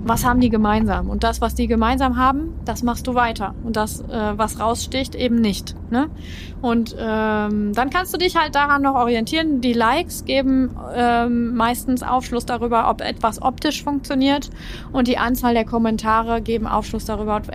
was 0.03 0.25
haben 0.25 0.39
die 0.39 0.50
gemeinsam? 0.50 1.10
Und 1.10 1.24
das, 1.24 1.41
was 1.41 1.56
die 1.56 1.68
gemeinsam 1.68 2.18
haben, 2.18 2.53
das 2.65 2.84
machst 2.84 3.08
du 3.08 3.15
weiter. 3.15 3.53
Und 3.63 3.75
das, 3.75 4.01
äh, 4.01 4.38
was 4.38 4.60
raussticht, 4.60 5.15
eben 5.15 5.36
nicht. 5.36 5.75
Ne? 5.91 6.10
Und 6.62 6.96
ähm, 6.98 7.74
dann 7.74 7.89
kannst 7.89 8.13
du 8.13 8.18
dich 8.18 8.36
halt 8.36 8.56
daran 8.56 8.82
noch 8.82 8.96
orientieren. 8.96 9.62
Die 9.62 9.74
Likes 9.74 10.25
geben 10.25 10.75
ähm, 10.96 11.56
meistens 11.56 12.03
Aufschluss 12.03 12.46
darüber, 12.46 12.89
ob 12.89 13.01
etwas 13.01 13.41
optisch 13.41 13.84
funktioniert. 13.84 14.50
Und 14.91 15.08
die 15.08 15.18
Anzahl 15.18 15.53
der 15.53 15.65
Kommentare 15.65 16.41
geben 16.41 16.68
Aufschluss 16.68 17.06
darüber, 17.06 17.38
ob 17.38 17.50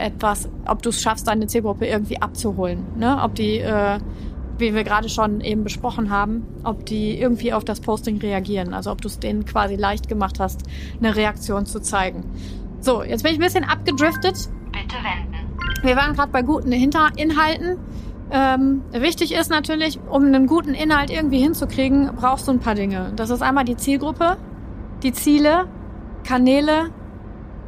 ob 0.66 0.82
du 0.82 0.88
es 0.90 1.00
schaffst, 1.00 1.28
deine 1.28 1.46
Zielgruppe 1.46 1.86
irgendwie 1.86 2.20
abzuholen. 2.20 2.84
Ne? 2.96 3.18
Ob 3.22 3.34
die 3.34 3.58
äh, 3.58 3.98
wie 4.58 4.74
wir 4.74 4.84
gerade 4.84 5.08
schon 5.08 5.40
eben 5.40 5.64
besprochen 5.64 6.10
haben, 6.10 6.46
ob 6.62 6.86
die 6.86 7.18
irgendwie 7.18 7.52
auf 7.52 7.64
das 7.64 7.80
Posting 7.80 8.18
reagieren. 8.18 8.74
Also 8.74 8.90
ob 8.90 9.00
du 9.00 9.08
es 9.08 9.18
denen 9.18 9.44
quasi 9.44 9.76
leicht 9.76 10.08
gemacht 10.08 10.38
hast, 10.40 10.62
eine 10.98 11.16
Reaktion 11.16 11.66
zu 11.66 11.80
zeigen. 11.80 12.24
So, 12.80 13.02
jetzt 13.02 13.22
bin 13.22 13.32
ich 13.32 13.38
ein 13.38 13.44
bisschen 13.44 13.64
abgedriftet. 13.64 14.48
Bitte 14.72 14.96
wenden. 14.96 15.34
Wir 15.82 15.96
waren 15.96 16.14
gerade 16.14 16.32
bei 16.32 16.42
guten 16.42 16.72
Hinter 16.72 17.10
Inhalten. 17.16 17.78
Ähm, 18.30 18.82
wichtig 18.92 19.32
ist 19.34 19.50
natürlich, 19.50 19.98
um 20.08 20.24
einen 20.24 20.46
guten 20.46 20.74
Inhalt 20.74 21.10
irgendwie 21.10 21.38
hinzukriegen, 21.38 22.10
brauchst 22.16 22.48
du 22.48 22.52
ein 22.52 22.60
paar 22.60 22.74
Dinge. 22.74 23.12
Das 23.16 23.30
ist 23.30 23.42
einmal 23.42 23.64
die 23.64 23.76
Zielgruppe, 23.76 24.36
die 25.02 25.12
Ziele, 25.12 25.66
Kanäle, 26.24 26.90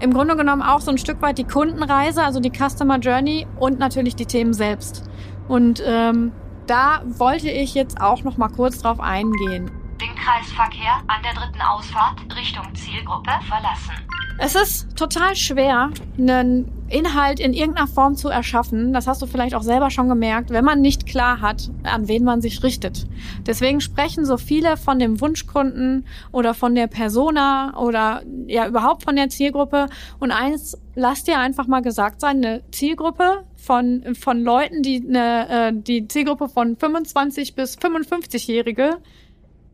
im 0.01 0.13
Grunde 0.13 0.37
genommen 0.37 0.63
auch 0.63 0.81
so 0.81 0.91
ein 0.91 0.99
Stück 0.99 1.23
weit 1.23 1.39
die 1.39 1.45
Kundenreise, 1.45 2.23
also 2.23 2.41
die 2.41 2.51
Customer 2.51 2.99
Journey 2.99 3.47
und 3.59 3.79
natürlich 3.79 4.17
die 4.17 4.27
Themen 4.27 4.53
selbst. 4.53 5.09
Und 5.49 5.83
ähm, 5.87 6.33
da 6.67 7.03
wollte 7.05 7.51
ich 7.51 7.75
jetzt 7.75 8.01
auch 8.01 8.23
noch 8.25 8.37
mal 8.37 8.49
kurz 8.49 8.79
drauf 8.79 9.01
eingehen. 9.01 9.71
Den 10.01 10.15
Kreisverkehr 10.15 11.03
an 11.07 11.23
der 11.23 11.35
dritten 11.35 11.63
Ausfahrt 11.63 12.21
Richtung 12.37 12.75
Zielgruppe 12.75 13.31
verlassen. 13.49 13.95
Es 14.39 14.55
ist 14.55 14.95
total 14.97 15.35
schwer, 15.35 15.91
einen 16.19 16.71
Inhalt 16.89 17.41
in 17.41 17.55
irgendeiner 17.55 17.87
Form 17.87 18.17
zu 18.17 18.29
erschaffen. 18.29 18.93
Das 18.93 19.07
hast 19.07 19.23
du 19.23 19.27
vielleicht 19.27 19.55
auch 19.55 19.63
selber 19.63 19.91
schon 19.91 20.11
gemerkt, 20.11 20.51
wenn 20.51 20.65
man 20.65 20.83
nicht 20.83 21.07
klar 21.07 21.41
hat, 21.41 21.71
an 21.85 22.07
wen 22.07 22.23
man 22.23 22.43
sich 22.43 22.63
richtet. 22.63 23.07
Deswegen 23.47 23.81
sprechen 23.81 24.27
so 24.27 24.37
viele 24.37 24.77
von 24.77 24.99
dem 24.99 25.23
Wunschkunden 25.23 26.07
oder 26.33 26.53
von 26.53 26.75
der 26.75 26.87
Persona 26.87 27.77
oder 27.79 28.23
ja 28.47 28.69
überhaupt 28.69 29.05
von 29.05 29.17
der 29.17 29.31
Zielgruppe. 29.31 29.87
Und 30.19 30.33
eins, 30.33 30.77
lass 30.95 31.25
dir 31.25 31.39
einfach 31.39 31.67
mal 31.67 31.81
gesagt 31.81 32.21
sein, 32.21 32.45
eine 32.45 32.63
Zielgruppe 32.71 33.45
von, 33.67 34.15
von 34.15 34.41
Leuten, 34.41 34.83
die 34.83 35.05
eine, 35.07 35.49
äh, 35.49 35.73
die 35.75 36.07
Zielgruppe 36.07 36.49
von 36.49 36.77
25 36.77 37.55
bis 37.55 37.77
55-Jährige 37.77 38.99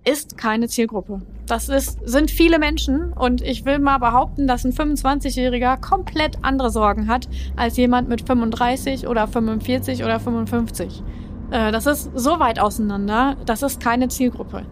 ist 0.04 0.36
keine 0.36 0.66
Zielgruppe. 0.66 1.22
Das 1.46 1.68
ist, 1.68 1.98
sind 2.04 2.30
viele 2.30 2.58
Menschen 2.58 3.12
und 3.12 3.42
ich 3.42 3.64
will 3.64 3.78
mal 3.78 3.98
behaupten, 3.98 4.46
dass 4.46 4.64
ein 4.64 4.72
25-Jähriger 4.72 5.80
komplett 5.80 6.38
andere 6.42 6.70
Sorgen 6.70 7.06
hat 7.06 7.28
als 7.54 7.76
jemand 7.76 8.08
mit 8.08 8.26
35 8.26 9.06
oder 9.06 9.28
45 9.28 10.02
oder 10.02 10.18
55. 10.18 11.02
Äh, 11.50 11.70
das 11.70 11.86
ist 11.86 12.10
so 12.14 12.40
weit 12.40 12.58
auseinander, 12.58 13.36
das 13.44 13.62
ist 13.62 13.80
keine 13.80 14.08
Zielgruppe. 14.08 14.64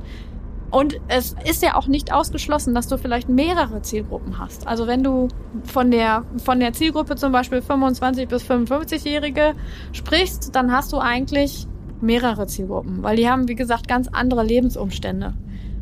Und 0.71 1.01
es 1.09 1.35
ist 1.45 1.63
ja 1.63 1.75
auch 1.75 1.89
nicht 1.89 2.13
ausgeschlossen, 2.13 2.75
dass 2.75 2.87
du 2.87 2.97
vielleicht 2.97 3.29
mehrere 3.29 3.83
Zielgruppen 3.83 4.39
hast. 4.39 4.69
Also 4.69 4.87
wenn 4.87 5.03
du 5.03 5.29
von 5.65 5.91
der, 5.91 6.25
von 6.45 6.61
der 6.61 6.73
Zielgruppe 6.73 7.17
zum 7.17 7.33
Beispiel 7.33 7.61
25 7.61 8.29
bis 8.29 8.45
55-Jährige 8.45 9.55
sprichst, 9.93 10.55
dann 10.55 10.71
hast 10.71 10.93
du 10.93 10.99
eigentlich 10.99 11.67
mehrere 12.01 12.47
Zielgruppen, 12.47 13.03
weil 13.03 13.17
die 13.17 13.29
haben, 13.29 13.49
wie 13.49 13.57
gesagt, 13.57 13.89
ganz 13.89 14.09
andere 14.09 14.45
Lebensumstände. 14.45 15.35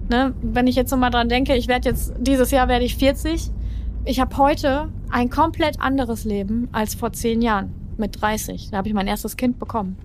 Ne? 0.09 0.35
Wenn 0.41 0.67
ich 0.67 0.75
jetzt 0.75 0.91
so 0.91 0.97
mal 0.97 1.11
dran 1.11 1.29
denke, 1.29 1.55
ich 1.55 1.69
werde 1.69 1.91
jetzt, 1.91 2.15
dieses 2.19 2.51
Jahr 2.51 2.69
werde 2.69 2.85
ich 2.85 2.97
40. 2.97 3.51
Ich 4.05 4.21
habe 4.21 4.37
heute 4.39 4.89
ein 5.11 5.29
komplett 5.29 5.81
anderes 5.81 6.25
Leben 6.25 6.69
als 6.73 6.95
vor 6.95 7.13
zehn 7.13 7.43
Jahren 7.43 7.75
mit 7.99 8.21
30. 8.21 8.71
Da 8.71 8.79
habe 8.79 8.89
ich 8.89 8.95
mein 8.95 9.07
erstes 9.07 9.37
Kind 9.37 9.59
bekommen. 9.59 9.99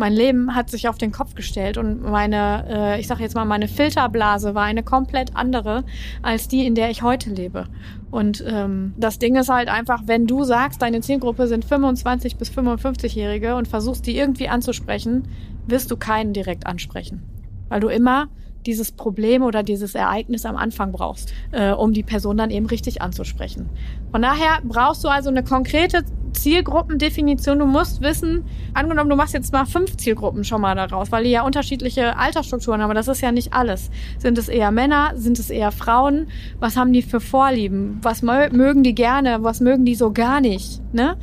Mein 0.00 0.14
Leben 0.14 0.54
hat 0.54 0.70
sich 0.70 0.88
auf 0.88 0.96
den 0.96 1.12
Kopf 1.12 1.34
gestellt 1.34 1.76
und 1.76 2.00
meine, 2.00 2.64
äh, 2.70 3.00
ich 3.00 3.06
sage 3.06 3.22
jetzt 3.22 3.34
mal, 3.34 3.44
meine 3.44 3.68
Filterblase 3.68 4.54
war 4.54 4.62
eine 4.62 4.82
komplett 4.82 5.36
andere 5.36 5.84
als 6.22 6.48
die, 6.48 6.66
in 6.66 6.74
der 6.74 6.88
ich 6.88 7.02
heute 7.02 7.28
lebe. 7.28 7.66
Und 8.10 8.42
ähm, 8.48 8.94
das 8.96 9.18
Ding 9.18 9.36
ist 9.36 9.50
halt 9.50 9.68
einfach, 9.68 10.04
wenn 10.06 10.26
du 10.26 10.44
sagst, 10.44 10.80
deine 10.80 11.02
Zielgruppe 11.02 11.46
sind 11.48 11.66
25 11.66 12.38
bis 12.38 12.50
55-Jährige 12.50 13.56
und 13.56 13.68
versuchst 13.68 14.06
die 14.06 14.16
irgendwie 14.16 14.48
anzusprechen, 14.48 15.28
wirst 15.66 15.90
du 15.90 15.98
keinen 15.98 16.32
direkt 16.32 16.66
ansprechen. 16.66 17.22
Weil 17.68 17.80
du 17.80 17.88
immer 17.88 18.28
dieses 18.64 18.92
Problem 18.92 19.42
oder 19.42 19.62
dieses 19.62 19.94
Ereignis 19.94 20.46
am 20.46 20.56
Anfang 20.56 20.92
brauchst, 20.92 21.34
äh, 21.52 21.72
um 21.72 21.92
die 21.92 22.04
Person 22.04 22.38
dann 22.38 22.50
eben 22.50 22.64
richtig 22.64 23.02
anzusprechen. 23.02 23.68
Von 24.12 24.22
daher 24.22 24.60
brauchst 24.64 25.04
du 25.04 25.08
also 25.08 25.28
eine 25.28 25.44
konkrete 25.44 26.04
Zielgruppendefinition. 26.32 27.58
Du 27.58 27.66
musst 27.66 28.00
wissen, 28.00 28.44
angenommen, 28.74 29.10
du 29.10 29.16
machst 29.16 29.34
jetzt 29.34 29.52
mal 29.52 29.66
fünf 29.66 29.96
Zielgruppen 29.96 30.44
schon 30.44 30.60
mal 30.60 30.74
daraus, 30.74 31.12
weil 31.12 31.24
die 31.24 31.30
ja 31.30 31.42
unterschiedliche 31.42 32.16
Altersstrukturen 32.16 32.80
haben, 32.80 32.90
aber 32.90 32.94
das 32.94 33.08
ist 33.08 33.20
ja 33.20 33.32
nicht 33.32 33.52
alles. 33.52 33.90
Sind 34.18 34.38
es 34.38 34.48
eher 34.48 34.70
Männer? 34.70 35.12
Sind 35.16 35.38
es 35.38 35.50
eher 35.50 35.72
Frauen? 35.72 36.28
Was 36.58 36.76
haben 36.76 36.92
die 36.92 37.02
für 37.02 37.20
Vorlieben? 37.20 37.98
Was 38.02 38.22
mögen 38.22 38.82
die 38.82 38.94
gerne? 38.94 39.42
Was 39.42 39.60
mögen 39.60 39.84
die 39.84 39.94
so 39.94 40.12
gar 40.12 40.40
nicht? 40.40 40.80
Ne? 40.92 41.16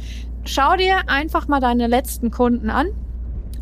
Schau 0.45 0.75
dir 0.77 1.09
einfach 1.09 1.47
mal 1.47 1.59
deine 1.59 1.87
letzten 1.87 2.31
Kunden 2.31 2.69
an 2.69 2.87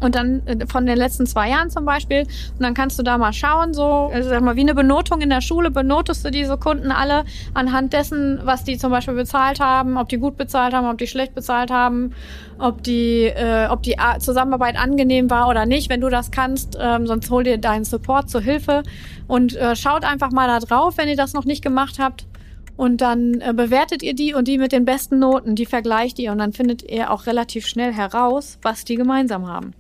und 0.06 0.16
dann 0.16 0.46
äh, 0.48 0.66
von 0.68 0.86
den 0.86 0.98
letzten 0.98 1.26
zwei 1.26 1.50
Jahren 1.50 1.70
zum 1.70 1.86
Beispiel. 1.86 2.22
Und 2.22 2.62
dann 2.62 2.74
kannst 2.74 2.98
du 2.98 3.04
da 3.04 3.18
mal 3.18 3.34
schauen, 3.34 3.74
so, 3.74 4.10
also 4.14 4.30
sag 4.30 4.42
mal, 4.42 4.56
wie 4.56 4.62
eine 4.62 4.76
Benotung 4.76 5.22
in 5.22 5.30
der 5.30 5.42
Schule, 5.42 5.72
benotest 5.72 6.24
du 6.26 6.32
diese 6.32 6.58
Kunden 6.58 6.92
alle 6.92 7.26
anhand 7.54 7.94
dessen, 7.94 8.40
was 8.44 8.64
die 8.64 8.78
zum 8.78 8.92
Beispiel 8.92 9.16
bezahlt 9.16 9.60
haben, 9.60 9.98
ob 9.98 10.10
die 10.10 10.18
gut 10.18 10.38
bezahlt 10.38 10.74
haben, 10.74 10.88
ob 10.88 10.98
die 10.98 11.08
schlecht 11.08 11.36
bezahlt 11.36 11.72
haben, 11.72 12.14
ob 12.58 12.84
die, 12.84 13.26
äh, 13.26 13.68
ob 13.70 13.84
die 13.84 13.96
Zusammenarbeit 14.20 14.78
angenehm 14.78 15.30
war 15.30 15.50
oder 15.50 15.66
nicht. 15.66 15.90
Wenn 15.90 16.02
du 16.02 16.10
das 16.10 16.32
kannst, 16.32 16.78
ähm, 16.80 17.08
sonst 17.08 17.30
hol 17.30 17.44
dir 17.44 17.58
deinen 17.58 17.86
Support 17.86 18.30
zur 18.30 18.42
Hilfe 18.42 18.84
und 19.28 19.56
äh, 19.56 19.76
schaut 19.76 20.04
einfach 20.04 20.32
mal 20.32 20.48
da 20.48 20.60
drauf, 20.60 20.98
wenn 20.98 21.10
ihr 21.10 21.18
das 21.18 21.34
noch 21.34 21.46
nicht 21.46 21.64
gemacht 21.64 21.98
habt. 22.00 22.26
Und 22.78 23.00
dann 23.00 23.40
äh, 23.40 23.54
bewertet 23.56 24.04
ihr 24.04 24.14
die 24.14 24.34
und 24.34 24.48
die 24.48 24.58
mit 24.58 24.72
den 24.72 24.84
besten 24.84 25.20
Noten, 25.20 25.56
die 25.56 25.66
vergleicht 25.66 26.20
ihr 26.20 26.32
und 26.32 26.40
dann 26.40 26.52
findet 26.52 26.84
ihr 26.84 27.12
auch 27.12 27.26
relativ 27.26 27.68
schnell 27.68 27.94
heraus, 27.94 28.60
was 28.62 28.84
die 28.84 28.96
gemeinsam 28.96 29.48
haben. 29.48 29.74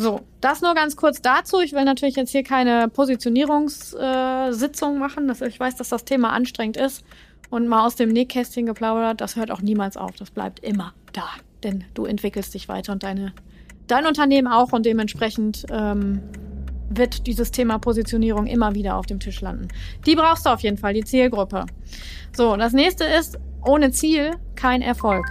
So, 0.00 0.20
das 0.40 0.62
nur 0.62 0.76
ganz 0.76 0.94
kurz 0.94 1.22
dazu. 1.22 1.60
Ich 1.60 1.72
will 1.72 1.82
natürlich 1.82 2.14
jetzt 2.14 2.30
hier 2.30 2.44
keine 2.44 2.88
Positionierungssitzung 2.88 4.94
äh, 4.94 4.98
machen. 4.98 5.26
Das, 5.26 5.40
ich 5.40 5.58
weiß, 5.58 5.74
dass 5.74 5.88
das 5.88 6.04
Thema 6.04 6.30
anstrengend 6.30 6.76
ist. 6.76 7.04
Und 7.50 7.66
mal 7.66 7.84
aus 7.84 7.96
dem 7.96 8.10
Nähkästchen 8.10 8.64
geplaudert, 8.64 9.20
das 9.20 9.34
hört 9.34 9.50
auch 9.50 9.60
niemals 9.60 9.96
auf. 9.96 10.14
Das 10.14 10.30
bleibt 10.30 10.60
immer 10.60 10.94
da. 11.12 11.24
Denn 11.64 11.82
du 11.94 12.04
entwickelst 12.04 12.54
dich 12.54 12.68
weiter 12.68 12.92
und 12.92 13.02
deine, 13.02 13.32
dein 13.88 14.06
Unternehmen 14.06 14.46
auch. 14.46 14.70
Und 14.70 14.86
dementsprechend 14.86 15.66
ähm, 15.68 16.22
wird 16.88 17.26
dieses 17.26 17.50
Thema 17.50 17.78
Positionierung 17.78 18.46
immer 18.46 18.76
wieder 18.76 18.98
auf 18.98 19.06
dem 19.06 19.18
Tisch 19.18 19.40
landen. 19.40 19.66
Die 20.06 20.14
brauchst 20.14 20.46
du 20.46 20.50
auf 20.50 20.60
jeden 20.60 20.78
Fall, 20.78 20.94
die 20.94 21.02
Zielgruppe. 21.02 21.66
So, 22.36 22.54
das 22.54 22.72
nächste 22.72 23.02
ist, 23.02 23.36
ohne 23.66 23.90
Ziel 23.90 24.30
kein 24.54 24.80
Erfolg. 24.80 25.26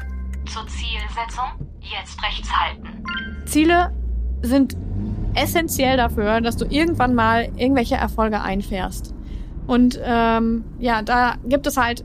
Zur 0.51 0.67
Zielsetzung 0.67 1.45
jetzt 1.79 2.21
rechts 2.21 2.51
halten. 2.51 3.01
Ziele 3.45 3.93
sind 4.41 4.75
essentiell 5.36 5.98
dafür, 5.98 6.41
dass 6.41 6.58
du 6.58 6.65
irgendwann 6.65 7.15
mal 7.15 7.50
irgendwelche 7.58 7.96
Erfolge 7.96 8.41
einfährst. 8.41 9.13
Und 9.67 10.00
ähm, 10.03 10.63
ja, 10.79 11.01
da 11.01 11.36
gibt 11.46 11.67
es 11.67 11.77
halt 11.77 12.03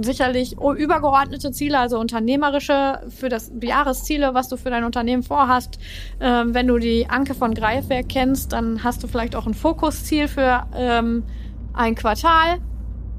sicherlich 0.00 0.56
übergeordnete 0.58 1.50
Ziele, 1.50 1.78
also 1.78 1.98
unternehmerische 1.98 3.00
für 3.08 3.28
das 3.28 3.50
Jahresziele, 3.60 4.34
was 4.34 4.48
du 4.48 4.56
für 4.56 4.70
dein 4.70 4.84
Unternehmen 4.84 5.22
vorhast. 5.22 5.78
Ähm, 6.20 6.54
wenn 6.54 6.66
du 6.66 6.78
die 6.78 7.08
Anke 7.08 7.34
von 7.34 7.54
Greifwerk 7.54 8.08
kennst, 8.08 8.52
dann 8.52 8.84
hast 8.84 9.02
du 9.02 9.08
vielleicht 9.08 9.34
auch 9.34 9.46
ein 9.46 9.54
Fokusziel 9.54 10.28
für 10.28 10.64
ähm, 10.74 11.24
ein 11.72 11.94
Quartal 11.94 12.58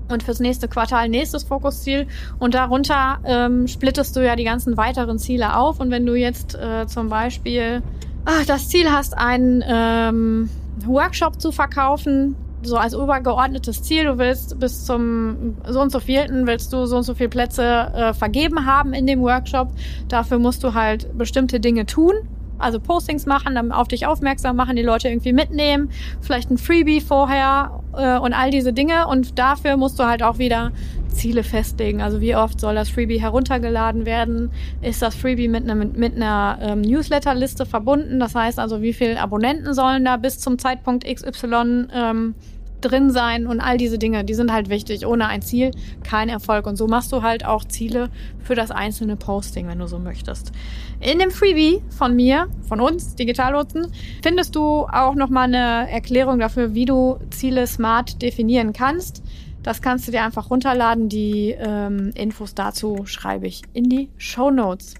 und 0.10 0.24
fürs 0.24 0.39
nächste 0.39 0.67
Quartal 0.67 1.10
nächstes 1.10 1.43
Fokusziel. 1.43 2.07
Und 2.39 2.53
darunter 2.53 3.19
ähm, 3.25 3.67
splittest 3.67 4.15
du 4.15 4.25
ja 4.25 4.36
die 4.36 4.43
ganzen 4.43 4.77
weiteren 4.77 5.19
Ziele 5.19 5.55
auf. 5.55 5.79
Und 5.79 5.91
wenn 5.91 6.05
du 6.05 6.15
jetzt 6.15 6.55
äh, 6.55 6.86
zum 6.88 7.10
Beispiel 7.10 7.81
ach, 8.25 8.45
das 8.45 8.69
Ziel 8.69 8.91
hast, 8.91 9.17
einen 9.17 9.63
ähm, 9.67 10.49
Workshop 10.85 11.41
zu 11.41 11.51
verkaufen, 11.51 12.35
so 12.63 12.77
als 12.77 12.93
übergeordnetes 12.93 13.83
Ziel, 13.83 14.05
du 14.05 14.17
willst 14.17 14.59
bis 14.59 14.85
zum 14.85 15.55
so 15.67 15.81
und 15.81 15.91
so 15.91 15.99
vielten 15.99 16.45
willst 16.45 16.71
du 16.73 16.85
so 16.85 16.97
und 16.97 17.03
so 17.03 17.15
viele 17.15 17.29
Plätze 17.29 17.63
äh, 17.63 18.13
vergeben 18.13 18.65
haben 18.65 18.93
in 18.93 19.07
dem 19.07 19.21
Workshop. 19.21 19.69
Dafür 20.07 20.39
musst 20.39 20.63
du 20.63 20.73
halt 20.73 21.17
bestimmte 21.17 21.59
Dinge 21.59 21.85
tun. 21.85 22.13
Also 22.59 22.79
Postings 22.79 23.25
machen, 23.25 23.55
dann 23.55 23.71
auf 23.71 23.87
dich 23.87 24.05
aufmerksam 24.05 24.55
machen, 24.55 24.75
die 24.75 24.83
Leute 24.83 25.09
irgendwie 25.09 25.33
mitnehmen, 25.33 25.89
vielleicht 26.21 26.51
ein 26.51 26.59
Freebie 26.59 27.01
vorher 27.01 27.81
äh, 27.97 28.19
und 28.19 28.33
all 28.33 28.51
diese 28.51 28.71
Dinge. 28.71 29.07
Und 29.07 29.39
dafür 29.39 29.77
musst 29.77 29.97
du 29.97 30.05
halt 30.05 30.21
auch 30.21 30.37
wieder 30.37 30.71
Ziele 31.12 31.44
festlegen. 31.44 32.01
Also 32.01 32.22
wie 32.22 32.36
oft 32.36 32.60
soll 32.60 32.75
das 32.75 32.89
Freebie 32.89 33.20
heruntergeladen 33.20 34.06
werden? 34.06 34.51
Ist 34.82 35.01
das 35.01 35.15
Freebie 35.15 35.48
mit 35.48 35.63
einer, 35.63 35.75
mit 35.75 36.15
einer 36.15 36.58
ähm, 36.62 36.82
Newsletterliste 36.82 37.65
verbunden? 37.65 38.20
Das 38.20 38.36
heißt 38.36 38.60
also, 38.60 38.82
wie 38.82 38.94
viele 38.94 39.20
Abonnenten 39.20 39.74
sollen 39.74 40.06
da 40.06 40.18
bis 40.18 40.39
zum 40.39 40.58
Zeitpunkt 40.58 41.06
XY 41.06 41.88
ähm, 41.94 42.36
drin 42.82 43.12
sein 43.12 43.48
und 43.48 43.62
all 43.62 43.77
diese 43.77 43.98
Dinge, 43.98 44.24
die 44.25 44.34
sind 44.34 44.51
halt 44.51 44.70
wichtig. 44.70 45.06
Ohne 45.06 45.27
ein 45.27 45.41
Ziel 45.41 45.72
kein 46.03 46.30
Erfolg. 46.30 46.68
Und 46.68 46.75
so 46.75 46.88
machst 46.88 47.12
du 47.12 47.22
halt 47.22 47.46
auch 47.46 47.63
Ziele 47.63 48.10
für 48.39 48.56
das 48.56 48.72
einzelne 48.72 49.15
Posting, 49.15 49.68
wenn 49.68 49.80
du 49.80 49.88
so 49.88 50.00
möchtest. 50.00 50.51
In 51.00 51.20
dem 51.20 51.32
Freebie 51.32 51.82
von 51.89 52.15
mir, 52.15 52.48
von 52.68 52.82
uns, 52.82 53.15
Digitallotsen, 53.15 53.88
findest 54.24 54.56
du 54.56 54.88
auch 54.91 55.15
nochmal 55.15 55.46
eine 55.46 55.89
Erklärung 55.89 56.39
dafür, 56.39 56.74
wie 56.74 56.86
du 56.86 57.18
Ziele 57.30 57.68
smart 57.68 58.22
definieren 58.22 58.74
kannst. 58.74 59.24
Das 59.63 59.82
kannst 59.82 60.08
du 60.08 60.12
dir 60.12 60.24
einfach 60.24 60.50
runterladen. 60.50 61.10
Die 61.10 61.56
ähm, 61.58 62.12
Infos 62.15 62.56
dazu 62.56 63.06
schreibe 63.06 63.48
ich 63.48 63.62
in 63.74 63.89
die 63.89 64.10
Show 64.18 64.50
Notes. 64.50 64.96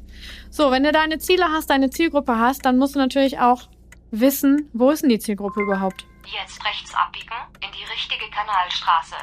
So, 0.50 0.72
wenn 0.72 0.84
du 0.84 0.92
deine 0.92 1.18
Ziele 1.18 1.46
hast, 1.52 1.70
deine 1.70 1.90
Zielgruppe 1.90 2.38
hast, 2.38 2.66
dann 2.66 2.78
musst 2.78 2.96
du 2.96 3.00
natürlich 3.00 3.40
auch 3.40 3.70
wissen, 4.12 4.70
wo 4.74 4.92
ist 4.92 5.02
denn 5.02 5.10
die 5.10 5.20
Zielgruppe 5.20 5.62
überhaupt? 5.62 6.06
Jetzt 6.26 6.64
rechts 6.64 6.94
abbiegen 6.94 7.34
in 7.62 7.70
die 7.72 7.92
richtige 7.92 8.30
Kanalstraße. 8.30 9.16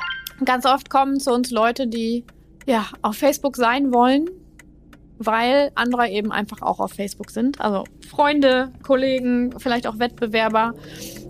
Ganz 0.44 0.66
oft 0.66 0.90
kommen 0.90 1.20
zu 1.20 1.32
uns 1.32 1.50
Leute, 1.50 1.86
die 1.86 2.24
ja 2.66 2.86
auf 3.02 3.16
Facebook 3.16 3.56
sein 3.56 3.92
wollen, 3.92 4.28
weil 5.18 5.70
andere 5.74 6.08
eben 6.08 6.32
einfach 6.32 6.62
auch 6.62 6.80
auf 6.80 6.92
Facebook 6.92 7.30
sind. 7.30 7.60
Also 7.60 7.84
Freunde, 8.08 8.72
Kollegen, 8.82 9.58
vielleicht 9.58 9.86
auch 9.86 9.98
Wettbewerber. 9.98 10.74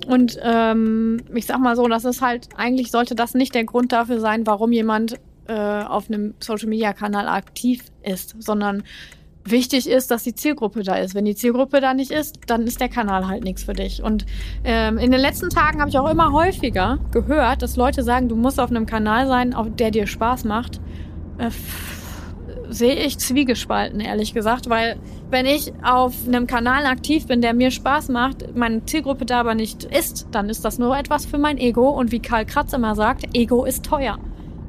Und 0.06 0.38
ähm, 0.42 1.22
ich 1.34 1.46
sag 1.46 1.58
mal 1.58 1.76
so, 1.76 1.86
das 1.88 2.04
ist 2.04 2.22
halt, 2.22 2.48
eigentlich 2.56 2.90
sollte 2.90 3.14
das 3.14 3.34
nicht 3.34 3.54
der 3.54 3.64
Grund 3.64 3.92
dafür 3.92 4.20
sein, 4.20 4.46
warum 4.46 4.72
jemand 4.72 5.16
äh, 5.48 5.82
auf 5.82 6.08
einem 6.08 6.34
Social-Media-Kanal 6.40 7.28
aktiv 7.28 7.84
ist, 8.02 8.36
sondern 8.38 8.82
wichtig 9.44 9.88
ist, 9.88 10.10
dass 10.10 10.24
die 10.24 10.34
Zielgruppe 10.34 10.82
da 10.82 10.96
ist. 10.96 11.14
Wenn 11.14 11.24
die 11.24 11.34
Zielgruppe 11.34 11.80
da 11.80 11.94
nicht 11.94 12.10
ist, 12.10 12.40
dann 12.46 12.66
ist 12.66 12.80
der 12.80 12.88
Kanal 12.88 13.26
halt 13.26 13.44
nichts 13.44 13.62
für 13.62 13.72
dich. 13.72 14.02
Und 14.02 14.26
ähm, 14.64 14.98
in 14.98 15.10
den 15.10 15.20
letzten 15.20 15.48
Tagen 15.48 15.80
habe 15.80 15.90
ich 15.90 15.98
auch 15.98 16.10
immer 16.10 16.32
häufiger 16.32 16.98
gehört, 17.12 17.62
dass 17.62 17.76
Leute 17.76 18.02
sagen, 18.02 18.28
du 18.28 18.36
musst 18.36 18.60
auf 18.60 18.70
einem 18.70 18.86
Kanal 18.86 19.26
sein, 19.26 19.54
auf 19.54 19.68
der 19.74 19.90
dir 19.90 20.06
Spaß 20.06 20.44
macht 20.44 20.80
Äh, 21.38 21.50
sehe 22.68 22.94
ich 22.94 23.18
zwiegespalten, 23.18 24.00
ehrlich 24.00 24.34
gesagt, 24.34 24.68
weil 24.68 24.96
wenn 25.30 25.46
ich 25.46 25.72
auf 25.82 26.14
einem 26.26 26.46
Kanal 26.46 26.86
aktiv 26.86 27.26
bin, 27.26 27.40
der 27.40 27.54
mir 27.54 27.70
Spaß 27.70 28.08
macht, 28.08 28.56
meine 28.56 28.84
Zielgruppe 28.84 29.26
da 29.26 29.40
aber 29.40 29.54
nicht 29.54 29.84
ist, 29.84 30.28
dann 30.30 30.48
ist 30.48 30.64
das 30.64 30.78
nur 30.78 30.96
etwas 30.96 31.26
für 31.26 31.38
mein 31.38 31.58
Ego. 31.58 31.88
Und 31.90 32.12
wie 32.12 32.20
Karl 32.20 32.46
Kratz 32.46 32.72
immer 32.72 32.94
sagt, 32.94 33.36
Ego 33.36 33.64
ist 33.64 33.84
teuer. 33.84 34.18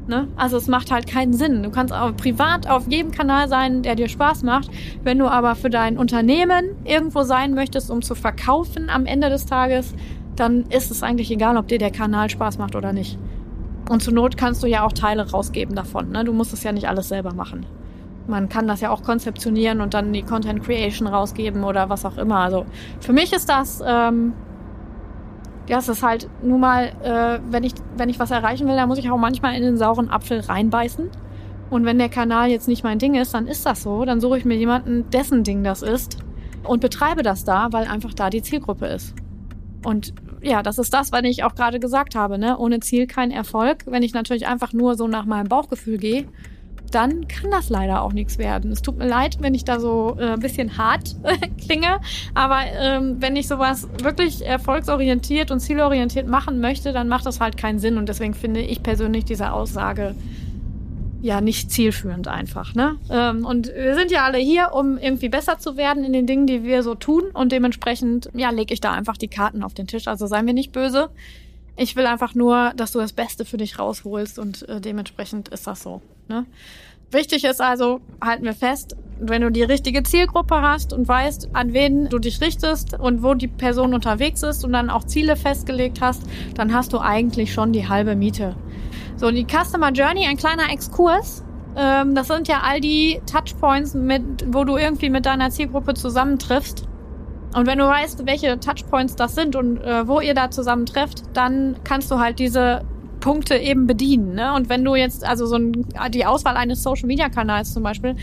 Ne? 0.08 0.28
Also 0.36 0.58
es 0.58 0.68
macht 0.68 0.92
halt 0.92 1.08
keinen 1.08 1.34
Sinn. 1.34 1.62
Du 1.62 1.70
kannst 1.70 1.94
auch 1.94 2.16
privat 2.18 2.68
auf 2.68 2.88
jedem 2.88 3.12
Kanal 3.12 3.48
sein, 3.48 3.84
der 3.84 3.96
dir 3.96 4.10
Spaß 4.10 4.44
macht. 4.44 4.70
Wenn 5.04 5.20
du 5.20 5.28
aber 5.28 5.56
für 5.56 5.70
dein 5.70 5.98
Unternehmen 5.98 6.76
irgendwo 6.84 7.24
sein 7.24 7.54
möchtest, 7.54 7.92
um 7.92 8.02
zu 8.02 8.16
verkaufen 8.16 8.90
am 8.90 9.06
Ende 9.06 9.30
des 9.30 9.46
Tages, 9.46 9.94
dann 10.36 10.66
ist 10.70 10.90
es 10.90 11.04
eigentlich 11.04 11.30
egal, 11.32 11.58
ob 11.58 11.68
dir 11.68 11.78
der 11.78 11.92
Kanal 11.92 12.30
Spaß 12.30 12.58
macht 12.58 12.76
oder 12.76 12.92
nicht. 12.92 13.20
Und 13.90 14.02
zur 14.02 14.14
Not 14.14 14.36
kannst 14.36 14.64
du 14.64 14.68
ja 14.68 14.84
auch 14.84 14.94
Teile 14.94 15.30
rausgeben 15.30 15.76
davon. 15.76 16.10
Ne? 16.10 16.24
Du 16.24 16.34
musst 16.34 16.54
es 16.54 16.64
ja 16.64 16.72
nicht 16.72 16.88
alles 16.88 17.10
selber 17.10 17.34
machen. 17.34 17.66
Man 18.30 18.48
kann 18.48 18.68
das 18.68 18.82
ja 18.82 18.92
auch 18.92 19.04
konzeptionieren 19.04 19.82
und 19.82 19.94
dann 19.94 20.14
die 20.14 20.22
Content 20.22 20.64
Creation 20.64 21.08
rausgeben 21.08 21.64
oder 21.64 21.90
was 21.90 22.06
auch 22.06 22.18
immer. 22.18 22.38
Also 22.38 22.66
für 23.00 23.12
mich 23.12 23.34
ist 23.34 23.50
das, 23.50 23.84
ähm, 23.86 24.34
ja, 25.68 25.80
es 25.80 25.90
ist 25.90 26.04
halt 26.04 26.30
nun 26.42 26.60
mal, 26.60 26.92
äh, 27.04 27.40
wenn 27.52 27.64
ich 27.64 27.74
wenn 27.98 28.10
ich 28.10 28.20
was 28.20 28.32
erreichen 28.32 28.68
will, 28.68 28.76
dann 28.76 28.88
muss 28.88 29.00
ich 29.00 29.10
auch 29.10 29.18
manchmal 29.18 29.56
in 29.56 29.64
den 29.64 29.78
sauren 29.78 30.10
Apfel 30.10 30.40
reinbeißen. 30.40 31.10
Und 31.70 31.86
wenn 31.86 31.98
der 32.00 32.10
Kanal 32.10 32.50
jetzt 32.50 32.68
nicht 32.68 32.84
mein 32.84 32.98
Ding 33.00 33.16
ist, 33.16 33.34
dann 33.34 33.48
ist 33.48 33.66
das 33.66 33.84
so. 33.84 34.06
Dann 34.06 34.22
suche 34.22 34.38
ich 34.38 34.46
mir 34.46 34.56
jemanden, 34.56 35.10
dessen 35.12 35.44
Ding 35.44 35.64
das 35.64 35.82
ist 35.82 36.18
und 36.64 36.82
betreibe 36.82 37.24
das 37.24 37.44
da, 37.44 37.70
weil 37.72 37.88
einfach 37.88 38.14
da 38.14 38.30
die 38.30 38.42
Zielgruppe 38.42 38.88
ist. 38.88 39.14
Und 39.86 40.14
ja, 40.42 40.64
das 40.64 40.78
ist 40.78 40.94
das, 40.94 41.12
was 41.12 41.24
ich 41.24 41.44
auch 41.44 41.56
gerade 41.56 41.80
gesagt 41.80 42.16
habe. 42.16 42.38
Ne? 42.38 42.58
Ohne 42.58 42.80
Ziel 42.80 43.08
kein 43.08 43.32
Erfolg. 43.32 43.86
Wenn 43.86 44.04
ich 44.04 44.14
natürlich 44.14 44.48
einfach 44.48 44.74
nur 44.74 44.96
so 44.96 45.08
nach 45.08 45.26
meinem 45.26 45.48
Bauchgefühl 45.48 45.98
gehe, 45.98 46.28
dann 46.92 47.28
kann 47.28 47.52
das 47.52 47.70
leider 47.70 48.02
auch 48.02 48.14
nichts 48.14 48.38
werden. 48.38 48.72
Es 48.72 48.82
tut 48.82 48.98
mir 48.98 49.08
leid, 49.08 49.38
wenn 49.40 49.54
ich 49.54 49.66
da 49.66 49.80
so 49.80 50.18
äh, 50.20 50.32
ein 50.32 50.40
bisschen 50.40 50.78
hart 50.78 51.16
klinge, 51.64 52.00
aber 52.34 52.60
ähm, 52.80 53.18
wenn 53.20 53.36
ich 53.36 53.48
sowas 53.48 53.88
wirklich 54.02 54.46
erfolgsorientiert 54.46 55.52
und 55.52 55.60
zielorientiert 55.60 56.28
machen 56.28 56.60
möchte, 56.60 56.94
dann 56.94 57.08
macht 57.08 57.26
das 57.26 57.40
halt 57.40 57.58
keinen 57.58 57.80
Sinn 57.80 57.98
und 57.98 58.10
deswegen 58.10 58.34
finde 58.34 58.62
ich 58.62 58.84
persönlich 58.84 59.26
diese 59.26 59.52
Aussage 59.52 60.16
ja 61.22 61.42
nicht 61.42 61.72
zielführend 61.72 62.28
einfach. 62.28 62.74
Ne? 62.76 62.98
Ähm, 63.10 63.46
und 63.46 63.68
wir 63.68 63.96
sind 63.96 64.12
ja 64.12 64.24
alle 64.24 64.38
hier, 64.38 64.72
um 64.74 64.98
irgendwie 64.98 65.30
besser 65.30 65.60
zu 65.60 65.78
werden 65.78 66.04
in 66.04 66.14
den 66.14 66.28
Dingen, 66.28 66.48
die 66.48 66.64
wir 66.64 66.84
so 66.84 66.96
tun 66.96 67.24
und 67.34 67.52
dementsprechend 67.52 68.30
ja 68.34 68.50
lege 68.50 68.74
ich 68.74 68.82
da 68.82 68.92
einfach 68.92 69.18
die 69.18 69.28
Karten 69.28 69.64
auf 69.64 69.74
den 69.74 69.88
Tisch. 69.88 70.08
Also 70.08 70.28
sei 70.28 70.42
mir 70.44 70.54
nicht 70.54 70.72
böse. 70.72 71.10
Ich 71.76 71.96
will 71.96 72.06
einfach 72.06 72.36
nur, 72.36 72.74
dass 72.76 72.92
du 72.92 73.00
das 73.00 73.14
Beste 73.14 73.46
für 73.46 73.58
dich 73.58 73.80
rausholst 73.80 74.40
und 74.40 74.68
äh, 74.68 74.82
dementsprechend 74.82 75.50
ist 75.50 75.68
das 75.68 75.82
so. 75.82 76.02
Ne? 76.30 76.46
Wichtig 77.12 77.44
ist 77.44 77.60
also, 77.60 78.02
halten 78.22 78.46
wir 78.46 78.54
fest, 78.54 78.96
wenn 79.20 79.42
du 79.42 79.52
die 79.52 79.64
richtige 79.64 80.04
Zielgruppe 80.04 80.62
hast 80.62 80.94
und 80.94 81.08
weißt, 81.08 81.50
an 81.54 81.74
wen 81.74 82.08
du 82.08 82.20
dich 82.20 82.40
richtest 82.40 82.98
und 82.98 83.24
wo 83.24 83.34
die 83.34 83.48
Person 83.48 83.94
unterwegs 83.94 84.44
ist 84.44 84.64
und 84.64 84.74
dann 84.74 84.90
auch 84.90 85.04
Ziele 85.04 85.36
festgelegt 85.36 86.02
hast, 86.02 86.24
dann 86.56 86.74
hast 86.74 86.94
du 86.94 87.00
eigentlich 87.00 87.52
schon 87.52 87.74
die 87.74 87.88
halbe 87.88 88.16
Miete. 88.16 88.56
So, 89.18 89.32
die 89.32 89.46
Customer 89.46 89.92
Journey, 89.92 90.28
ein 90.28 90.38
kleiner 90.38 90.72
Exkurs. 90.72 91.44
Ähm, 91.76 92.16
das 92.16 92.28
sind 92.28 92.48
ja 92.48 92.62
all 92.64 92.80
die 92.80 93.20
Touchpoints, 93.26 93.96
mit, 93.96 94.24
wo 94.48 94.64
du 94.64 94.78
irgendwie 94.78 95.10
mit 95.10 95.26
deiner 95.26 95.50
Zielgruppe 95.50 95.96
zusammentriffst. 95.96 96.88
Und 97.56 97.66
wenn 97.66 97.80
du 97.80 97.86
weißt, 97.86 98.26
welche 98.28 98.60
Touchpoints 98.60 99.16
das 99.16 99.34
sind 99.34 99.56
und 99.56 99.82
äh, 99.82 100.08
wo 100.08 100.22
ihr 100.22 100.36
da 100.36 100.52
zusammen 100.52 100.86
trefft, 100.86 101.24
dann 101.34 101.76
kannst 101.84 102.12
du 102.12 102.20
halt 102.20 102.38
diese 102.38 102.86
Punkte 103.20 103.56
eben 103.58 103.88
bedienen. 103.88 104.36
Ne? 104.36 104.54
Und 104.54 104.70
wenn 104.70 104.84
du 104.84 104.96
jetzt, 104.96 105.24
also 105.24 105.46
so 105.46 105.56
ein, 105.56 105.86
die 106.12 106.26
Auswahl 106.26 106.56
eines 106.56 106.84
Social 106.84 107.08
Media 107.08 107.30
Kanals 107.30 107.74
zum 107.74 107.84
Beispiel, 107.84 108.16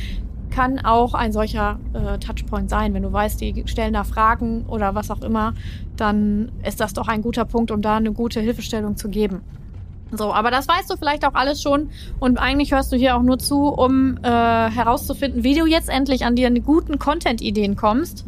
kann 0.50 0.78
auch 0.78 1.12
ein 1.12 1.32
solcher 1.32 1.78
äh, 1.92 2.18
Touchpoint 2.18 2.70
sein. 2.70 2.94
Wenn 2.94 3.02
du 3.02 3.12
weißt, 3.12 3.40
die 3.40 3.64
stellen 3.66 3.92
da 3.92 4.04
Fragen 4.04 4.64
oder 4.66 4.94
was 4.94 5.10
auch 5.10 5.20
immer, 5.20 5.52
dann 5.96 6.50
ist 6.66 6.80
das 6.80 6.94
doch 6.94 7.08
ein 7.08 7.20
guter 7.20 7.44
Punkt, 7.44 7.70
um 7.70 7.82
da 7.82 7.96
eine 7.96 8.12
gute 8.12 8.40
Hilfestellung 8.40 8.96
zu 8.96 9.08
geben. 9.08 9.42
So, 10.12 10.32
aber 10.32 10.50
das 10.50 10.68
weißt 10.68 10.88
du 10.90 10.96
vielleicht 10.96 11.26
auch 11.26 11.34
alles 11.34 11.60
schon 11.60 11.90
und 12.20 12.38
eigentlich 12.38 12.72
hörst 12.72 12.92
du 12.92 12.96
hier 12.96 13.16
auch 13.16 13.22
nur 13.22 13.38
zu, 13.38 13.66
um 13.66 14.18
äh, 14.22 14.30
herauszufinden, 14.30 15.42
wie 15.42 15.58
du 15.58 15.66
jetzt 15.66 15.88
endlich 15.88 16.24
an 16.24 16.36
dir 16.36 16.48
guten 16.60 16.98
Content-Ideen 16.98 17.74
kommst 17.74 18.24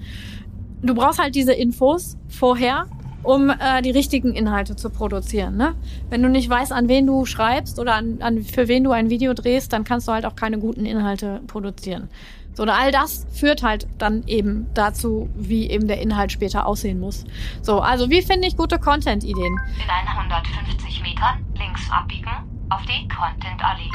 du 0.83 0.94
brauchst 0.94 1.20
halt 1.20 1.35
diese 1.35 1.52
Infos 1.52 2.16
vorher, 2.28 2.87
um 3.28 3.50
äh, 3.50 3.82
die 3.82 3.90
richtigen 3.90 4.32
Inhalte 4.32 4.74
zu 4.74 4.88
produzieren. 4.88 5.58
Ne? 5.58 5.74
Wenn 6.08 6.22
du 6.22 6.30
nicht 6.30 6.48
weißt, 6.48 6.72
an 6.72 6.88
wen 6.88 7.06
du 7.06 7.26
schreibst 7.26 7.78
oder 7.78 7.94
an, 7.94 8.22
an 8.22 8.42
für 8.42 8.68
wen 8.68 8.84
du 8.84 8.90
ein 8.90 9.10
Video 9.10 9.34
drehst, 9.34 9.70
dann 9.74 9.84
kannst 9.84 10.08
du 10.08 10.12
halt 10.12 10.24
auch 10.24 10.34
keine 10.34 10.58
guten 10.58 10.86
Inhalte 10.86 11.42
produzieren. 11.46 12.08
So, 12.54 12.62
und 12.62 12.70
all 12.70 12.90
das 12.90 13.26
führt 13.30 13.62
halt 13.62 13.86
dann 13.98 14.26
eben 14.26 14.66
dazu, 14.72 15.28
wie 15.36 15.68
eben 15.68 15.88
der 15.88 16.00
Inhalt 16.00 16.32
später 16.32 16.64
aussehen 16.64 17.00
muss. 17.00 17.26
So, 17.60 17.80
also 17.80 18.08
wie 18.08 18.22
finde 18.22 18.48
ich 18.48 18.56
gute 18.56 18.78
Content-Ideen? 18.78 19.60
In 19.76 19.90
150 20.18 21.02
Metern 21.02 21.44
links 21.58 21.82
abbiegen 21.90 22.30
auf 22.70 22.80
die 22.86 23.06
Content-Allee. 23.08 23.90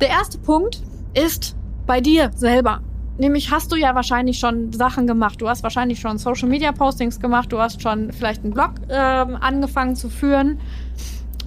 Der 0.00 0.10
erste 0.10 0.38
Punkt 0.38 0.80
ist 1.12 1.56
bei 1.86 2.00
dir 2.00 2.30
selber. 2.36 2.82
Nämlich 3.18 3.50
hast 3.50 3.72
du 3.72 3.76
ja 3.76 3.94
wahrscheinlich 3.94 4.38
schon 4.38 4.72
Sachen 4.72 5.06
gemacht. 5.06 5.40
Du 5.40 5.48
hast 5.48 5.62
wahrscheinlich 5.62 6.00
schon 6.00 6.18
Social 6.18 6.48
Media 6.48 6.72
Postings 6.72 7.18
gemacht. 7.18 7.52
Du 7.52 7.58
hast 7.58 7.80
schon 7.80 8.12
vielleicht 8.12 8.44
einen 8.44 8.52
Blog 8.52 8.72
ähm, 8.88 9.36
angefangen 9.40 9.96
zu 9.96 10.10
führen. 10.10 10.58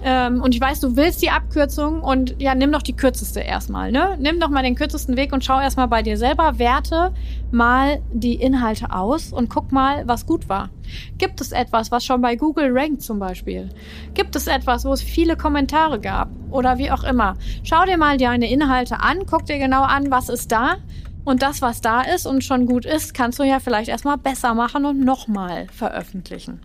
Ähm, 0.02 0.40
und 0.42 0.54
ich 0.54 0.60
weiß, 0.60 0.80
du 0.80 0.96
willst 0.96 1.20
die 1.20 1.30
Abkürzung 1.30 2.00
und 2.00 2.40
ja, 2.40 2.54
nimm 2.54 2.72
doch 2.72 2.82
die 2.82 2.96
kürzeste 2.96 3.40
erstmal, 3.40 3.92
ne? 3.92 4.16
Nimm 4.18 4.40
doch 4.40 4.48
mal 4.48 4.62
den 4.62 4.74
kürzesten 4.74 5.16
Weg 5.16 5.32
und 5.32 5.44
schau 5.44 5.60
erstmal 5.60 5.88
bei 5.88 6.02
dir 6.02 6.16
selber, 6.16 6.58
werte 6.58 7.12
mal 7.50 8.00
die 8.10 8.34
Inhalte 8.34 8.92
aus 8.92 9.30
und 9.30 9.50
guck 9.50 9.72
mal, 9.72 10.08
was 10.08 10.24
gut 10.24 10.48
war. 10.48 10.70
Gibt 11.18 11.42
es 11.42 11.52
etwas, 11.52 11.90
was 11.92 12.04
schon 12.04 12.22
bei 12.22 12.36
Google 12.36 12.70
rankt 12.72 13.02
zum 13.02 13.18
Beispiel? 13.18 13.68
Gibt 14.14 14.36
es 14.36 14.46
etwas, 14.46 14.86
wo 14.86 14.92
es 14.92 15.02
viele 15.02 15.36
Kommentare 15.36 16.00
gab? 16.00 16.30
Oder 16.50 16.78
wie 16.78 16.90
auch 16.90 17.04
immer. 17.04 17.36
Schau 17.62 17.84
dir 17.84 17.98
mal 17.98 18.16
deine 18.16 18.50
Inhalte 18.50 19.00
an, 19.00 19.26
guck 19.30 19.44
dir 19.44 19.58
genau 19.58 19.82
an, 19.82 20.10
was 20.10 20.30
ist 20.30 20.50
da 20.50 20.76
und 21.24 21.42
das, 21.42 21.62
was 21.62 21.80
da 21.80 22.02
ist 22.02 22.26
und 22.26 22.44
schon 22.44 22.66
gut 22.66 22.84
ist, 22.84 23.14
kannst 23.14 23.38
du 23.38 23.42
ja 23.42 23.60
vielleicht 23.60 23.88
erstmal 23.88 24.16
besser 24.16 24.54
machen 24.54 24.84
und 24.84 25.00
nochmal 25.00 25.66
veröffentlichen. 25.68 26.60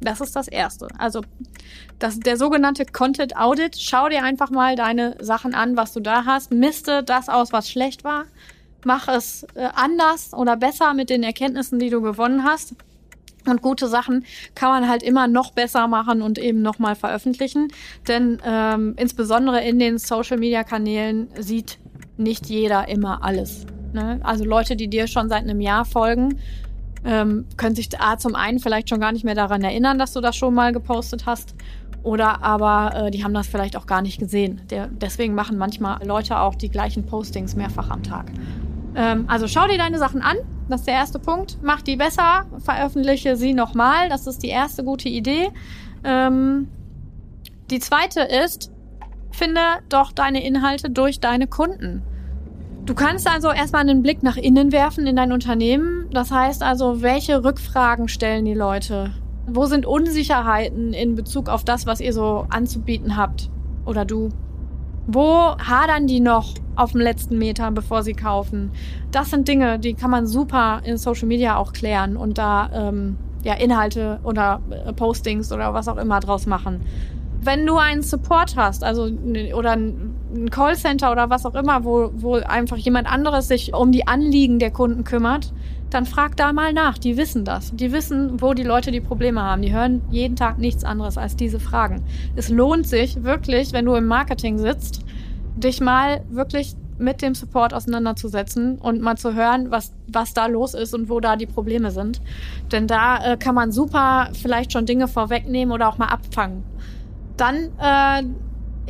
Das 0.00 0.20
ist 0.20 0.34
das 0.34 0.48
Erste. 0.48 0.88
Also 0.98 1.22
das, 1.98 2.18
der 2.18 2.36
sogenannte 2.36 2.86
Content 2.86 3.36
Audit. 3.36 3.76
Schau 3.78 4.08
dir 4.08 4.24
einfach 4.24 4.50
mal 4.50 4.74
deine 4.74 5.16
Sachen 5.20 5.54
an, 5.54 5.76
was 5.76 5.92
du 5.92 6.00
da 6.00 6.24
hast. 6.24 6.52
Miste 6.52 7.02
das 7.02 7.28
aus, 7.28 7.52
was 7.52 7.70
schlecht 7.70 8.02
war. 8.02 8.24
Mach 8.84 9.08
es 9.08 9.46
äh, 9.54 9.68
anders 9.74 10.32
oder 10.32 10.56
besser 10.56 10.94
mit 10.94 11.10
den 11.10 11.22
Erkenntnissen, 11.22 11.78
die 11.78 11.90
du 11.90 12.00
gewonnen 12.00 12.44
hast. 12.44 12.74
Und 13.46 13.62
gute 13.62 13.88
Sachen 13.88 14.24
kann 14.54 14.70
man 14.70 14.88
halt 14.88 15.02
immer 15.02 15.26
noch 15.26 15.52
besser 15.52 15.86
machen 15.86 16.22
und 16.22 16.38
eben 16.38 16.62
nochmal 16.62 16.94
veröffentlichen. 16.94 17.68
Denn 18.08 18.38
ähm, 18.44 18.94
insbesondere 18.96 19.62
in 19.62 19.78
den 19.78 19.98
Social-Media-Kanälen 19.98 21.28
sieht 21.38 21.78
nicht 22.16 22.46
jeder 22.46 22.88
immer 22.88 23.22
alles. 23.22 23.66
Ne? 23.92 24.20
Also 24.22 24.44
Leute, 24.44 24.76
die 24.76 24.88
dir 24.88 25.06
schon 25.06 25.28
seit 25.28 25.42
einem 25.42 25.60
Jahr 25.60 25.84
folgen, 25.84 26.38
ähm, 27.04 27.46
können 27.56 27.74
sich 27.74 27.88
A, 28.00 28.18
zum 28.18 28.34
einen 28.34 28.58
vielleicht 28.58 28.88
schon 28.88 29.00
gar 29.00 29.12
nicht 29.12 29.24
mehr 29.24 29.34
daran 29.34 29.62
erinnern, 29.62 29.98
dass 29.98 30.12
du 30.12 30.20
das 30.20 30.36
schon 30.36 30.54
mal 30.54 30.72
gepostet 30.72 31.26
hast. 31.26 31.54
Oder 32.02 32.42
aber 32.42 33.06
äh, 33.06 33.10
die 33.10 33.24
haben 33.24 33.34
das 33.34 33.46
vielleicht 33.46 33.76
auch 33.76 33.86
gar 33.86 34.02
nicht 34.02 34.18
gesehen. 34.18 34.62
Der, 34.70 34.86
deswegen 34.88 35.34
machen 35.34 35.58
manchmal 35.58 36.04
Leute 36.06 36.38
auch 36.38 36.54
die 36.54 36.70
gleichen 36.70 37.04
Postings 37.04 37.56
mehrfach 37.56 37.90
am 37.90 38.02
Tag. 38.02 38.32
Ähm, 38.94 39.24
also 39.28 39.46
schau 39.48 39.66
dir 39.66 39.78
deine 39.78 39.98
Sachen 39.98 40.22
an. 40.22 40.36
Das 40.68 40.80
ist 40.80 40.86
der 40.86 40.94
erste 40.94 41.18
Punkt. 41.18 41.58
Mach 41.62 41.82
die 41.82 41.96
besser, 41.96 42.46
veröffentliche 42.58 43.36
sie 43.36 43.54
nochmal. 43.54 44.08
Das 44.08 44.26
ist 44.26 44.42
die 44.42 44.48
erste 44.48 44.84
gute 44.84 45.08
Idee. 45.08 45.50
Ähm, 46.04 46.68
die 47.70 47.80
zweite 47.80 48.20
ist, 48.20 48.72
finde 49.30 49.60
doch 49.88 50.12
deine 50.12 50.44
Inhalte 50.44 50.90
durch 50.90 51.20
deine 51.20 51.46
Kunden. 51.46 52.02
Du 52.90 52.96
kannst 52.96 53.30
also 53.30 53.52
erstmal 53.52 53.82
einen 53.82 54.02
Blick 54.02 54.24
nach 54.24 54.36
innen 54.36 54.72
werfen 54.72 55.06
in 55.06 55.14
dein 55.14 55.30
Unternehmen. 55.30 56.06
Das 56.10 56.32
heißt 56.32 56.60
also, 56.60 57.02
welche 57.02 57.44
Rückfragen 57.44 58.08
stellen 58.08 58.44
die 58.44 58.52
Leute? 58.52 59.12
Wo 59.46 59.66
sind 59.66 59.86
Unsicherheiten 59.86 60.92
in 60.92 61.14
Bezug 61.14 61.48
auf 61.48 61.62
das, 61.62 61.86
was 61.86 62.00
ihr 62.00 62.12
so 62.12 62.46
anzubieten 62.50 63.16
habt? 63.16 63.48
Oder 63.86 64.04
du? 64.04 64.30
Wo 65.06 65.56
hadern 65.56 66.08
die 66.08 66.18
noch 66.18 66.54
auf 66.74 66.90
dem 66.90 67.00
letzten 67.00 67.38
Meter, 67.38 67.70
bevor 67.70 68.02
sie 68.02 68.14
kaufen? 68.14 68.72
Das 69.12 69.30
sind 69.30 69.46
Dinge, 69.46 69.78
die 69.78 69.94
kann 69.94 70.10
man 70.10 70.26
super 70.26 70.80
in 70.82 70.96
Social 70.96 71.28
Media 71.28 71.58
auch 71.58 71.72
klären 71.72 72.16
und 72.16 72.38
da 72.38 72.70
ähm, 72.74 73.18
ja 73.44 73.54
Inhalte 73.54 74.18
oder 74.24 74.62
äh, 74.68 74.92
Postings 74.92 75.52
oder 75.52 75.72
was 75.74 75.86
auch 75.86 75.96
immer 75.96 76.18
draus 76.18 76.44
machen. 76.44 76.80
Wenn 77.40 77.64
du 77.66 77.76
einen 77.76 78.02
Support 78.02 78.56
hast, 78.56 78.82
also 78.82 79.08
oder 79.54 79.78
ein 80.34 80.50
Callcenter 80.50 81.10
oder 81.12 81.30
was 81.30 81.44
auch 81.46 81.54
immer, 81.54 81.84
wo, 81.84 82.10
wo 82.14 82.34
einfach 82.34 82.76
jemand 82.76 83.10
anderes 83.10 83.48
sich 83.48 83.74
um 83.74 83.92
die 83.92 84.06
Anliegen 84.06 84.58
der 84.58 84.70
Kunden 84.70 85.04
kümmert, 85.04 85.52
dann 85.90 86.06
frag 86.06 86.36
da 86.36 86.52
mal 86.52 86.72
nach. 86.72 86.98
Die 86.98 87.16
wissen 87.16 87.44
das. 87.44 87.74
Die 87.74 87.92
wissen, 87.92 88.40
wo 88.40 88.54
die 88.54 88.62
Leute 88.62 88.92
die 88.92 89.00
Probleme 89.00 89.42
haben. 89.42 89.62
Die 89.62 89.72
hören 89.72 90.02
jeden 90.10 90.36
Tag 90.36 90.58
nichts 90.58 90.84
anderes 90.84 91.18
als 91.18 91.36
diese 91.36 91.58
Fragen. 91.58 92.02
Es 92.36 92.48
lohnt 92.48 92.86
sich 92.86 93.22
wirklich, 93.24 93.72
wenn 93.72 93.84
du 93.84 93.94
im 93.94 94.06
Marketing 94.06 94.58
sitzt, 94.58 95.04
dich 95.56 95.80
mal 95.80 96.22
wirklich 96.30 96.76
mit 96.98 97.22
dem 97.22 97.34
Support 97.34 97.74
auseinanderzusetzen 97.74 98.78
und 98.78 99.00
mal 99.00 99.16
zu 99.16 99.34
hören, 99.34 99.70
was, 99.70 99.92
was 100.06 100.34
da 100.34 100.46
los 100.46 100.74
ist 100.74 100.94
und 100.94 101.08
wo 101.08 101.18
da 101.18 101.36
die 101.36 101.46
Probleme 101.46 101.90
sind. 101.90 102.20
Denn 102.70 102.86
da 102.86 103.32
äh, 103.32 103.36
kann 103.36 103.54
man 103.54 103.72
super 103.72 104.28
vielleicht 104.34 104.72
schon 104.72 104.86
Dinge 104.86 105.08
vorwegnehmen 105.08 105.72
oder 105.72 105.88
auch 105.88 105.98
mal 105.98 106.08
abfangen. 106.08 106.62
Dann 107.36 107.70
äh, 107.80 108.22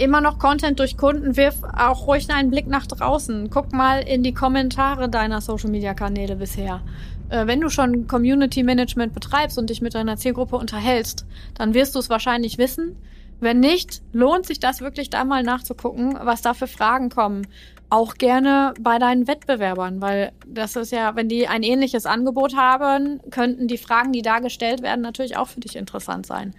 immer 0.00 0.20
noch 0.20 0.38
Content 0.38 0.78
durch 0.78 0.96
Kunden, 0.96 1.36
wirf 1.36 1.56
auch 1.62 2.06
ruhig 2.06 2.28
einen 2.30 2.50
Blick 2.50 2.66
nach 2.66 2.86
draußen. 2.86 3.50
Guck 3.50 3.72
mal 3.72 4.00
in 4.00 4.22
die 4.22 4.34
Kommentare 4.34 5.08
deiner 5.08 5.40
Social-Media-Kanäle 5.40 6.36
bisher. 6.36 6.82
Äh, 7.28 7.46
wenn 7.46 7.60
du 7.60 7.68
schon 7.68 8.06
Community 8.06 8.62
Management 8.62 9.14
betreibst 9.14 9.58
und 9.58 9.70
dich 9.70 9.80
mit 9.80 9.94
deiner 9.94 10.16
Zielgruppe 10.16 10.56
unterhältst, 10.56 11.26
dann 11.54 11.74
wirst 11.74 11.94
du 11.94 11.98
es 11.98 12.10
wahrscheinlich 12.10 12.58
wissen. 12.58 12.96
Wenn 13.40 13.60
nicht, 13.60 14.02
lohnt 14.12 14.46
sich 14.46 14.60
das 14.60 14.80
wirklich 14.80 15.08
da 15.08 15.24
mal 15.24 15.42
nachzugucken, 15.42 16.18
was 16.20 16.42
da 16.42 16.52
für 16.52 16.66
Fragen 16.66 17.08
kommen. 17.08 17.46
Auch 17.88 18.14
gerne 18.14 18.74
bei 18.80 18.98
deinen 18.98 19.26
Wettbewerbern, 19.26 20.00
weil 20.02 20.32
das 20.46 20.76
ist 20.76 20.92
ja, 20.92 21.16
wenn 21.16 21.28
die 21.28 21.48
ein 21.48 21.62
ähnliches 21.62 22.06
Angebot 22.06 22.54
haben, 22.54 23.20
könnten 23.30 23.66
die 23.66 23.78
Fragen, 23.78 24.12
die 24.12 24.22
da 24.22 24.40
gestellt 24.40 24.82
werden, 24.82 25.00
natürlich 25.00 25.36
auch 25.36 25.48
für 25.48 25.60
dich 25.60 25.76
interessant 25.76 26.26
sein. 26.26 26.54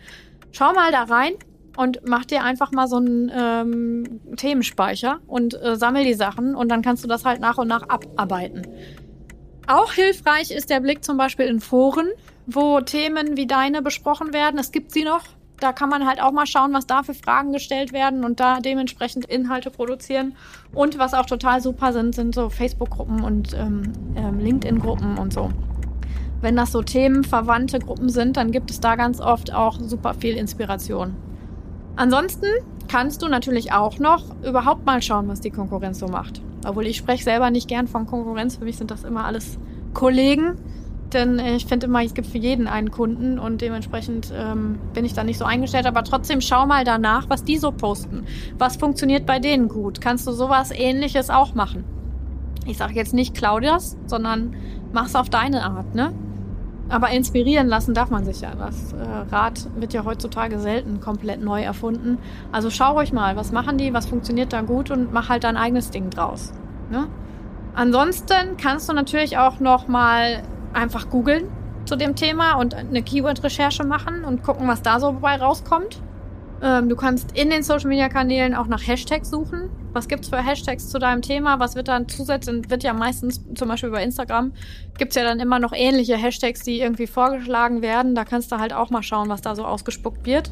Schau 0.51 0.73
mal 0.73 0.91
da 0.91 1.03
rein, 1.03 1.33
und 1.77 2.01
mach 2.05 2.25
dir 2.25 2.43
einfach 2.43 2.71
mal 2.71 2.87
so 2.87 2.97
einen 2.97 3.31
ähm, 3.33 4.21
Themenspeicher 4.35 5.19
und 5.27 5.61
äh, 5.61 5.75
sammel 5.75 6.03
die 6.03 6.13
Sachen 6.13 6.55
und 6.55 6.69
dann 6.69 6.81
kannst 6.81 7.03
du 7.03 7.07
das 7.07 7.25
halt 7.25 7.39
nach 7.39 7.57
und 7.57 7.67
nach 7.67 7.87
abarbeiten. 7.89 8.67
Auch 9.67 9.93
hilfreich 9.93 10.51
ist 10.51 10.69
der 10.69 10.79
Blick 10.79 11.03
zum 11.03 11.17
Beispiel 11.17 11.45
in 11.45 11.59
Foren, 11.59 12.09
wo 12.45 12.81
Themen 12.81 13.37
wie 13.37 13.47
deine 13.47 13.81
besprochen 13.81 14.33
werden. 14.33 14.59
Es 14.59 14.71
gibt 14.71 14.91
sie 14.91 15.03
noch. 15.03 15.23
Da 15.59 15.71
kann 15.73 15.89
man 15.89 16.07
halt 16.07 16.21
auch 16.21 16.31
mal 16.31 16.47
schauen, 16.47 16.73
was 16.73 16.87
da 16.87 17.03
für 17.03 17.13
Fragen 17.13 17.53
gestellt 17.53 17.93
werden 17.93 18.25
und 18.25 18.39
da 18.39 18.59
dementsprechend 18.59 19.25
Inhalte 19.25 19.69
produzieren. 19.69 20.35
Und 20.73 20.97
was 20.97 21.13
auch 21.13 21.27
total 21.27 21.61
super 21.61 21.93
sind, 21.93 22.15
sind 22.15 22.33
so 22.33 22.49
Facebook-Gruppen 22.49 23.21
und 23.21 23.53
ähm, 23.53 23.93
ähm, 24.15 24.39
LinkedIn-Gruppen 24.39 25.19
und 25.19 25.31
so. 25.31 25.51
Wenn 26.41 26.55
das 26.55 26.71
so 26.71 26.81
themenverwandte 26.81 27.77
Gruppen 27.77 28.09
sind, 28.09 28.37
dann 28.37 28.51
gibt 28.51 28.71
es 28.71 28.79
da 28.79 28.95
ganz 28.95 29.21
oft 29.21 29.53
auch 29.53 29.79
super 29.79 30.15
viel 30.15 30.35
Inspiration. 30.35 31.15
Ansonsten 32.01 32.47
kannst 32.87 33.21
du 33.21 33.27
natürlich 33.27 33.73
auch 33.73 33.99
noch 33.99 34.23
überhaupt 34.43 34.87
mal 34.87 35.03
schauen, 35.03 35.27
was 35.27 35.39
die 35.39 35.51
Konkurrenz 35.51 35.99
so 35.99 36.07
macht. 36.07 36.41
Obwohl 36.65 36.87
ich 36.87 36.97
spreche 36.97 37.23
selber 37.23 37.51
nicht 37.51 37.67
gern 37.67 37.87
von 37.87 38.07
Konkurrenz. 38.07 38.55
Für 38.55 38.63
mich 38.63 38.77
sind 38.77 38.89
das 38.89 39.03
immer 39.03 39.23
alles 39.25 39.59
Kollegen. 39.93 40.57
Denn 41.13 41.37
ich 41.37 41.67
finde 41.67 41.85
immer, 41.85 42.03
es 42.03 42.15
gibt 42.15 42.27
für 42.27 42.39
jeden 42.39 42.65
einen 42.65 42.89
Kunden 42.89 43.37
und 43.37 43.61
dementsprechend 43.61 44.33
ähm, 44.35 44.79
bin 44.95 45.05
ich 45.05 45.13
da 45.13 45.23
nicht 45.23 45.37
so 45.37 45.45
eingestellt. 45.45 45.85
Aber 45.85 46.03
trotzdem 46.03 46.41
schau 46.41 46.65
mal 46.65 46.85
danach, 46.85 47.29
was 47.29 47.43
die 47.43 47.59
so 47.59 47.71
posten. 47.71 48.25
Was 48.57 48.77
funktioniert 48.77 49.27
bei 49.27 49.37
denen 49.37 49.67
gut? 49.67 50.01
Kannst 50.01 50.25
du 50.25 50.31
sowas 50.31 50.71
ähnliches 50.71 51.29
auch 51.29 51.53
machen? 51.53 51.83
Ich 52.65 52.77
sage 52.77 52.95
jetzt 52.95 53.13
nicht 53.13 53.35
Claudias, 53.35 53.95
sondern 54.07 54.55
mach's 54.91 55.13
auf 55.13 55.29
deine 55.29 55.63
Art, 55.65 55.93
ne? 55.93 56.13
Aber 56.91 57.09
inspirieren 57.09 57.67
lassen 57.67 57.93
darf 57.93 58.09
man 58.09 58.25
sich 58.25 58.41
ja. 58.41 58.53
Das 58.53 58.91
äh, 58.93 59.33
Rad 59.33 59.67
wird 59.77 59.93
ja 59.93 60.03
heutzutage 60.03 60.59
selten 60.59 60.99
komplett 60.99 61.41
neu 61.41 61.61
erfunden. 61.61 62.17
Also 62.51 62.69
schau 62.69 62.95
euch 62.95 63.13
mal, 63.13 63.37
was 63.37 63.51
machen 63.53 63.77
die, 63.77 63.93
was 63.93 64.07
funktioniert 64.07 64.51
da 64.51 64.61
gut 64.61 64.91
und 64.91 65.13
mach 65.13 65.29
halt 65.29 65.45
dein 65.45 65.55
eigenes 65.55 65.89
Ding 65.89 66.09
draus. 66.09 66.53
Ne? 66.89 67.07
Ansonsten 67.73 68.57
kannst 68.57 68.89
du 68.89 68.93
natürlich 68.93 69.37
auch 69.37 69.61
noch 69.61 69.87
mal 69.87 70.43
einfach 70.73 71.09
googeln 71.09 71.45
zu 71.85 71.95
dem 71.95 72.15
Thema 72.15 72.55
und 72.55 72.75
eine 72.75 73.01
Keyword-Recherche 73.01 73.85
machen 73.85 74.25
und 74.25 74.43
gucken, 74.43 74.67
was 74.67 74.81
da 74.81 74.99
so 74.99 75.13
bei 75.13 75.37
rauskommt. 75.37 76.01
Ähm, 76.61 76.89
du 76.89 76.95
kannst 76.95 77.31
in 77.37 77.49
den 77.49 77.63
Social-Media-Kanälen 77.63 78.53
auch 78.53 78.67
nach 78.67 78.85
Hashtags 78.85 79.29
suchen. 79.29 79.69
Was 79.93 80.07
gibt's 80.07 80.29
für 80.29 80.37
Hashtags 80.37 80.89
zu 80.89 80.99
deinem 80.99 81.21
Thema? 81.21 81.59
Was 81.59 81.75
wird 81.75 81.87
dann 81.87 82.07
zusätzlich, 82.07 82.69
wird 82.69 82.83
ja 82.83 82.93
meistens, 82.93 83.43
zum 83.55 83.67
Beispiel 83.67 83.89
über 83.89 84.01
Instagram, 84.01 84.53
gibt's 84.97 85.15
ja 85.15 85.23
dann 85.23 85.39
immer 85.39 85.59
noch 85.59 85.73
ähnliche 85.73 86.15
Hashtags, 86.15 86.61
die 86.61 86.79
irgendwie 86.79 87.07
vorgeschlagen 87.07 87.81
werden. 87.81 88.13
Da 88.13 88.25
kannst 88.25 88.51
du 88.51 88.57
halt 88.57 88.73
auch 88.73 88.91
mal 88.91 89.01
schauen, 89.01 89.29
was 89.29 89.41
da 89.41 89.55
so 89.55 89.65
ausgespuckt 89.65 90.25
wird. 90.25 90.51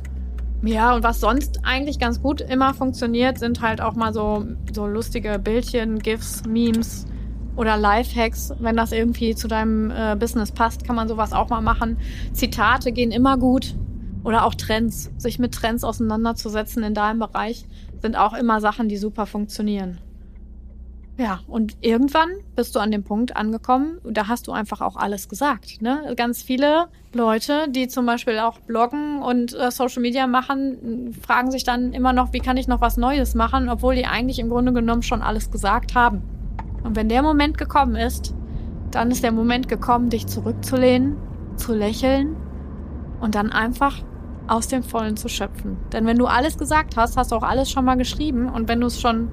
Ja, 0.63 0.93
und 0.93 1.03
was 1.03 1.21
sonst 1.21 1.59
eigentlich 1.63 1.99
ganz 1.99 2.21
gut 2.21 2.41
immer 2.41 2.73
funktioniert, 2.73 3.37
sind 3.37 3.61
halt 3.61 3.79
auch 3.79 3.93
mal 3.93 4.11
so, 4.11 4.45
so 4.73 4.87
lustige 4.87 5.39
Bildchen, 5.39 5.99
GIFs, 5.99 6.43
Memes 6.45 7.05
oder 7.55 7.77
Lifehacks. 7.77 8.53
Wenn 8.59 8.75
das 8.75 8.91
irgendwie 8.91 9.35
zu 9.35 9.47
deinem 9.47 9.91
äh, 9.91 10.17
Business 10.19 10.51
passt, 10.51 10.85
kann 10.85 10.95
man 10.95 11.07
sowas 11.07 11.31
auch 11.33 11.49
mal 11.49 11.61
machen. 11.61 11.97
Zitate 12.33 12.91
gehen 12.91 13.11
immer 13.11 13.37
gut. 13.37 13.75
Oder 14.29 14.45
auch 14.45 14.53
Trends. 14.53 15.09
Sich 15.17 15.39
mit 15.39 15.55
Trends 15.55 15.83
auseinanderzusetzen 15.83 16.83
in 16.83 16.93
deinem 16.93 17.17
Bereich 17.17 17.65
sind 17.99 18.15
auch 18.15 18.35
immer 18.35 18.61
Sachen, 18.61 18.87
die 18.87 18.97
super 18.97 19.25
funktionieren. 19.25 19.97
Ja, 21.17 21.39
und 21.47 21.77
irgendwann 21.81 22.29
bist 22.55 22.75
du 22.75 22.79
an 22.79 22.91
dem 22.91 23.03
Punkt 23.03 23.35
angekommen, 23.35 23.97
da 24.03 24.27
hast 24.27 24.47
du 24.47 24.51
einfach 24.51 24.81
auch 24.81 24.97
alles 24.97 25.29
gesagt. 25.29 25.81
Ne? 25.81 26.13
Ganz 26.15 26.43
viele 26.43 26.89
Leute, 27.11 27.69
die 27.69 27.87
zum 27.87 28.05
Beispiel 28.05 28.37
auch 28.37 28.59
bloggen 28.59 29.23
und 29.23 29.57
äh, 29.57 29.71
Social 29.71 30.03
Media 30.03 30.27
machen, 30.27 31.11
fragen 31.25 31.49
sich 31.49 31.63
dann 31.63 31.91
immer 31.91 32.13
noch, 32.13 32.31
wie 32.31 32.39
kann 32.39 32.55
ich 32.55 32.67
noch 32.67 32.81
was 32.81 32.97
Neues 32.97 33.33
machen, 33.33 33.67
obwohl 33.67 33.95
die 33.95 34.05
eigentlich 34.05 34.37
im 34.37 34.49
Grunde 34.49 34.73
genommen 34.73 35.01
schon 35.01 35.23
alles 35.23 35.49
gesagt 35.49 35.95
haben. 35.95 36.21
Und 36.83 36.95
wenn 36.95 37.09
der 37.09 37.23
Moment 37.23 37.57
gekommen 37.57 37.95
ist, 37.95 38.35
dann 38.91 39.09
ist 39.09 39.23
der 39.23 39.31
Moment 39.31 39.67
gekommen, 39.67 40.11
dich 40.11 40.27
zurückzulehnen, 40.27 41.17
zu 41.55 41.73
lächeln 41.73 42.35
und 43.21 43.33
dann 43.33 43.51
einfach 43.51 44.03
aus 44.49 44.67
dem 44.67 44.83
Vollen 44.83 45.17
zu 45.17 45.29
schöpfen. 45.29 45.77
Denn 45.91 46.05
wenn 46.05 46.17
du 46.17 46.25
alles 46.25 46.57
gesagt 46.57 46.97
hast, 46.97 47.17
hast 47.17 47.31
du 47.31 47.35
auch 47.35 47.43
alles 47.43 47.69
schon 47.69 47.85
mal 47.85 47.95
geschrieben 47.95 48.49
und 48.49 48.67
wenn 48.67 48.81
du 48.81 48.87
es 48.87 48.99
schon 48.99 49.29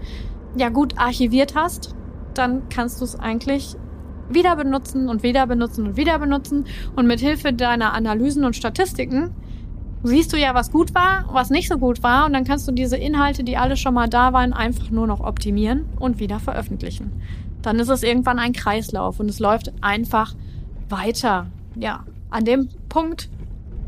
ja 0.56 0.68
gut 0.68 0.98
archiviert 0.98 1.54
hast, 1.54 1.94
dann 2.34 2.68
kannst 2.68 3.00
du 3.00 3.04
es 3.04 3.18
eigentlich 3.18 3.76
wieder 4.28 4.56
benutzen 4.56 5.08
und 5.08 5.22
wieder 5.22 5.46
benutzen 5.46 5.86
und 5.86 5.96
wieder 5.96 6.18
benutzen 6.18 6.66
und 6.96 7.06
mit 7.06 7.20
Hilfe 7.20 7.52
deiner 7.52 7.92
Analysen 7.92 8.44
und 8.44 8.56
Statistiken 8.56 9.34
siehst 10.02 10.32
du 10.32 10.36
ja, 10.36 10.54
was 10.54 10.70
gut 10.70 10.94
war, 10.94 11.24
was 11.32 11.50
nicht 11.50 11.68
so 11.68 11.78
gut 11.78 12.02
war 12.02 12.26
und 12.26 12.32
dann 12.32 12.44
kannst 12.44 12.68
du 12.68 12.72
diese 12.72 12.96
Inhalte, 12.96 13.44
die 13.44 13.56
alle 13.56 13.76
schon 13.76 13.94
mal 13.94 14.08
da 14.08 14.32
waren, 14.32 14.52
einfach 14.52 14.90
nur 14.90 15.06
noch 15.06 15.20
optimieren 15.20 15.86
und 15.98 16.18
wieder 16.20 16.40
veröffentlichen. 16.40 17.12
Dann 17.62 17.78
ist 17.78 17.88
es 17.88 18.02
irgendwann 18.02 18.38
ein 18.38 18.52
Kreislauf 18.52 19.18
und 19.18 19.28
es 19.28 19.40
läuft 19.40 19.72
einfach 19.80 20.34
weiter. 20.88 21.46
Ja, 21.74 22.04
an 22.30 22.44
dem 22.44 22.68
Punkt 22.88 23.28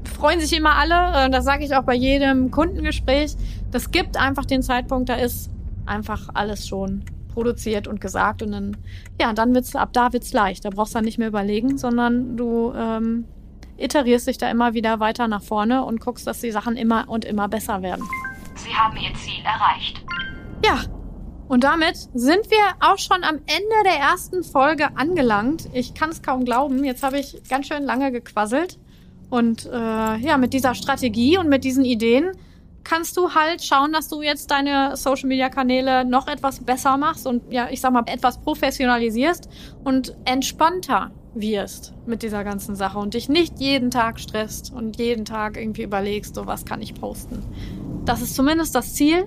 freuen 0.08 0.40
sich 0.40 0.56
immer 0.56 0.76
alle. 0.76 1.26
Äh, 1.26 1.30
das 1.30 1.44
sage 1.44 1.64
ich 1.64 1.74
auch 1.74 1.84
bei 1.84 1.94
jedem 1.94 2.50
Kundengespräch. 2.50 3.36
Das 3.70 3.90
gibt 3.90 4.16
einfach 4.16 4.44
den 4.44 4.62
Zeitpunkt, 4.62 5.08
da 5.08 5.14
ist 5.14 5.50
einfach 5.86 6.28
alles 6.34 6.66
schon 6.66 7.04
produziert 7.32 7.86
und 7.86 8.00
gesagt 8.00 8.42
und 8.42 8.50
dann, 8.50 8.76
ja, 9.20 9.32
dann 9.32 9.54
wird's, 9.54 9.76
ab 9.76 9.90
da 9.92 10.12
wird's 10.12 10.32
leicht. 10.32 10.64
Da 10.64 10.70
brauchst 10.70 10.94
du 10.94 10.98
dann 10.98 11.04
nicht 11.04 11.18
mehr 11.18 11.28
überlegen, 11.28 11.78
sondern 11.78 12.36
du 12.36 12.72
ähm, 12.74 13.26
iterierst 13.76 14.26
dich 14.26 14.38
da 14.38 14.50
immer 14.50 14.74
wieder 14.74 15.00
weiter 15.00 15.28
nach 15.28 15.42
vorne 15.42 15.84
und 15.84 16.00
guckst, 16.00 16.26
dass 16.26 16.40
die 16.40 16.50
Sachen 16.50 16.76
immer 16.76 17.08
und 17.08 17.24
immer 17.24 17.48
besser 17.48 17.82
werden. 17.82 18.04
Sie 18.56 18.74
haben 18.74 18.96
Ihr 18.96 19.14
Ziel 19.14 19.44
erreicht. 19.44 20.04
Ja, 20.64 20.80
und 21.48 21.64
damit 21.64 21.96
sind 22.12 22.50
wir 22.50 22.58
auch 22.80 22.98
schon 22.98 23.24
am 23.24 23.36
Ende 23.36 23.84
der 23.84 23.98
ersten 23.98 24.42
Folge 24.42 24.96
angelangt. 24.96 25.68
Ich 25.72 25.94
kann 25.94 26.10
es 26.10 26.22
kaum 26.22 26.44
glauben. 26.44 26.84
Jetzt 26.84 27.02
habe 27.02 27.18
ich 27.18 27.40
ganz 27.48 27.68
schön 27.68 27.84
lange 27.84 28.12
gequasselt. 28.12 28.78
Und 29.30 29.66
äh, 29.66 30.16
ja, 30.16 30.38
mit 30.38 30.52
dieser 30.52 30.74
Strategie 30.74 31.38
und 31.38 31.48
mit 31.48 31.64
diesen 31.64 31.84
Ideen 31.84 32.32
kannst 32.84 33.16
du 33.18 33.34
halt 33.34 33.62
schauen, 33.62 33.92
dass 33.92 34.08
du 34.08 34.22
jetzt 34.22 34.50
deine 34.50 34.96
Social 34.96 35.28
Media 35.28 35.50
Kanäle 35.50 36.06
noch 36.06 36.26
etwas 36.26 36.60
besser 36.60 36.96
machst 36.96 37.26
und 37.26 37.42
ja, 37.52 37.68
ich 37.70 37.80
sag 37.80 37.92
mal, 37.92 38.04
etwas 38.06 38.38
professionalisierst 38.38 39.48
und 39.84 40.16
entspannter 40.24 41.10
wirst 41.34 41.92
mit 42.06 42.22
dieser 42.22 42.44
ganzen 42.44 42.74
Sache 42.74 42.98
und 42.98 43.14
dich 43.14 43.28
nicht 43.28 43.60
jeden 43.60 43.90
Tag 43.90 44.18
stresst 44.18 44.72
und 44.72 44.98
jeden 44.98 45.24
Tag 45.26 45.58
irgendwie 45.58 45.82
überlegst, 45.82 46.34
so 46.34 46.46
was 46.46 46.64
kann 46.64 46.80
ich 46.80 46.94
posten. 46.94 47.44
Das 48.04 48.22
ist 48.22 48.34
zumindest 48.34 48.74
das 48.74 48.94
Ziel. 48.94 49.26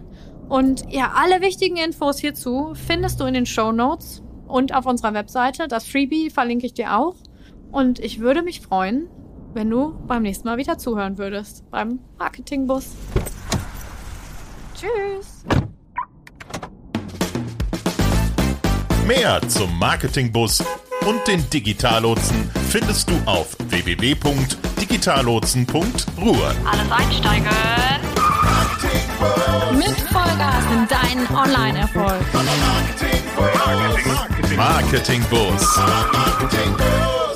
Und 0.50 0.92
ja, 0.92 1.14
alle 1.16 1.42
wichtigen 1.42 1.78
Infos 1.78 2.20
hierzu 2.20 2.74
findest 2.74 3.20
du 3.20 3.26
in 3.26 3.34
den 3.34 3.46
Show 3.46 3.72
Notes 3.72 4.24
und 4.48 4.74
auf 4.74 4.86
unserer 4.86 5.14
Webseite. 5.14 5.68
Das 5.68 5.86
Freebie 5.86 6.30
verlinke 6.30 6.66
ich 6.66 6.74
dir 6.74 6.98
auch. 6.98 7.16
Und 7.72 8.00
ich 8.00 8.20
würde 8.20 8.42
mich 8.42 8.60
freuen, 8.60 9.08
wenn 9.54 9.70
du 9.70 9.94
beim 10.08 10.24
nächsten 10.24 10.48
Mal 10.48 10.58
wieder 10.58 10.78
zuhören 10.78 11.18
würdest 11.18 11.70
beim 11.70 12.00
Marketingbus. 12.18 12.92
Tschüss. 14.74 15.44
Mehr 19.08 19.42
zum 19.48 19.78
Marketingbus 19.78 20.64
und 21.06 21.28
den 21.28 21.48
Digitallotsen 21.50 22.50
findest 22.70 23.10
du 23.10 23.14
auf 23.26 23.58
www.digitallotsen.ruhr. 23.70 26.56
Alles 26.66 26.92
einsteigen. 26.92 27.48
Mit 29.78 30.00
Vollgas 30.10 30.64
in 30.72 30.88
deinen 30.88 31.28
Online-Erfolg. 31.36 32.22
Marketingbus. 34.56 34.56
Marketingbus. 34.56 35.78
Marketingbus. 35.78 37.31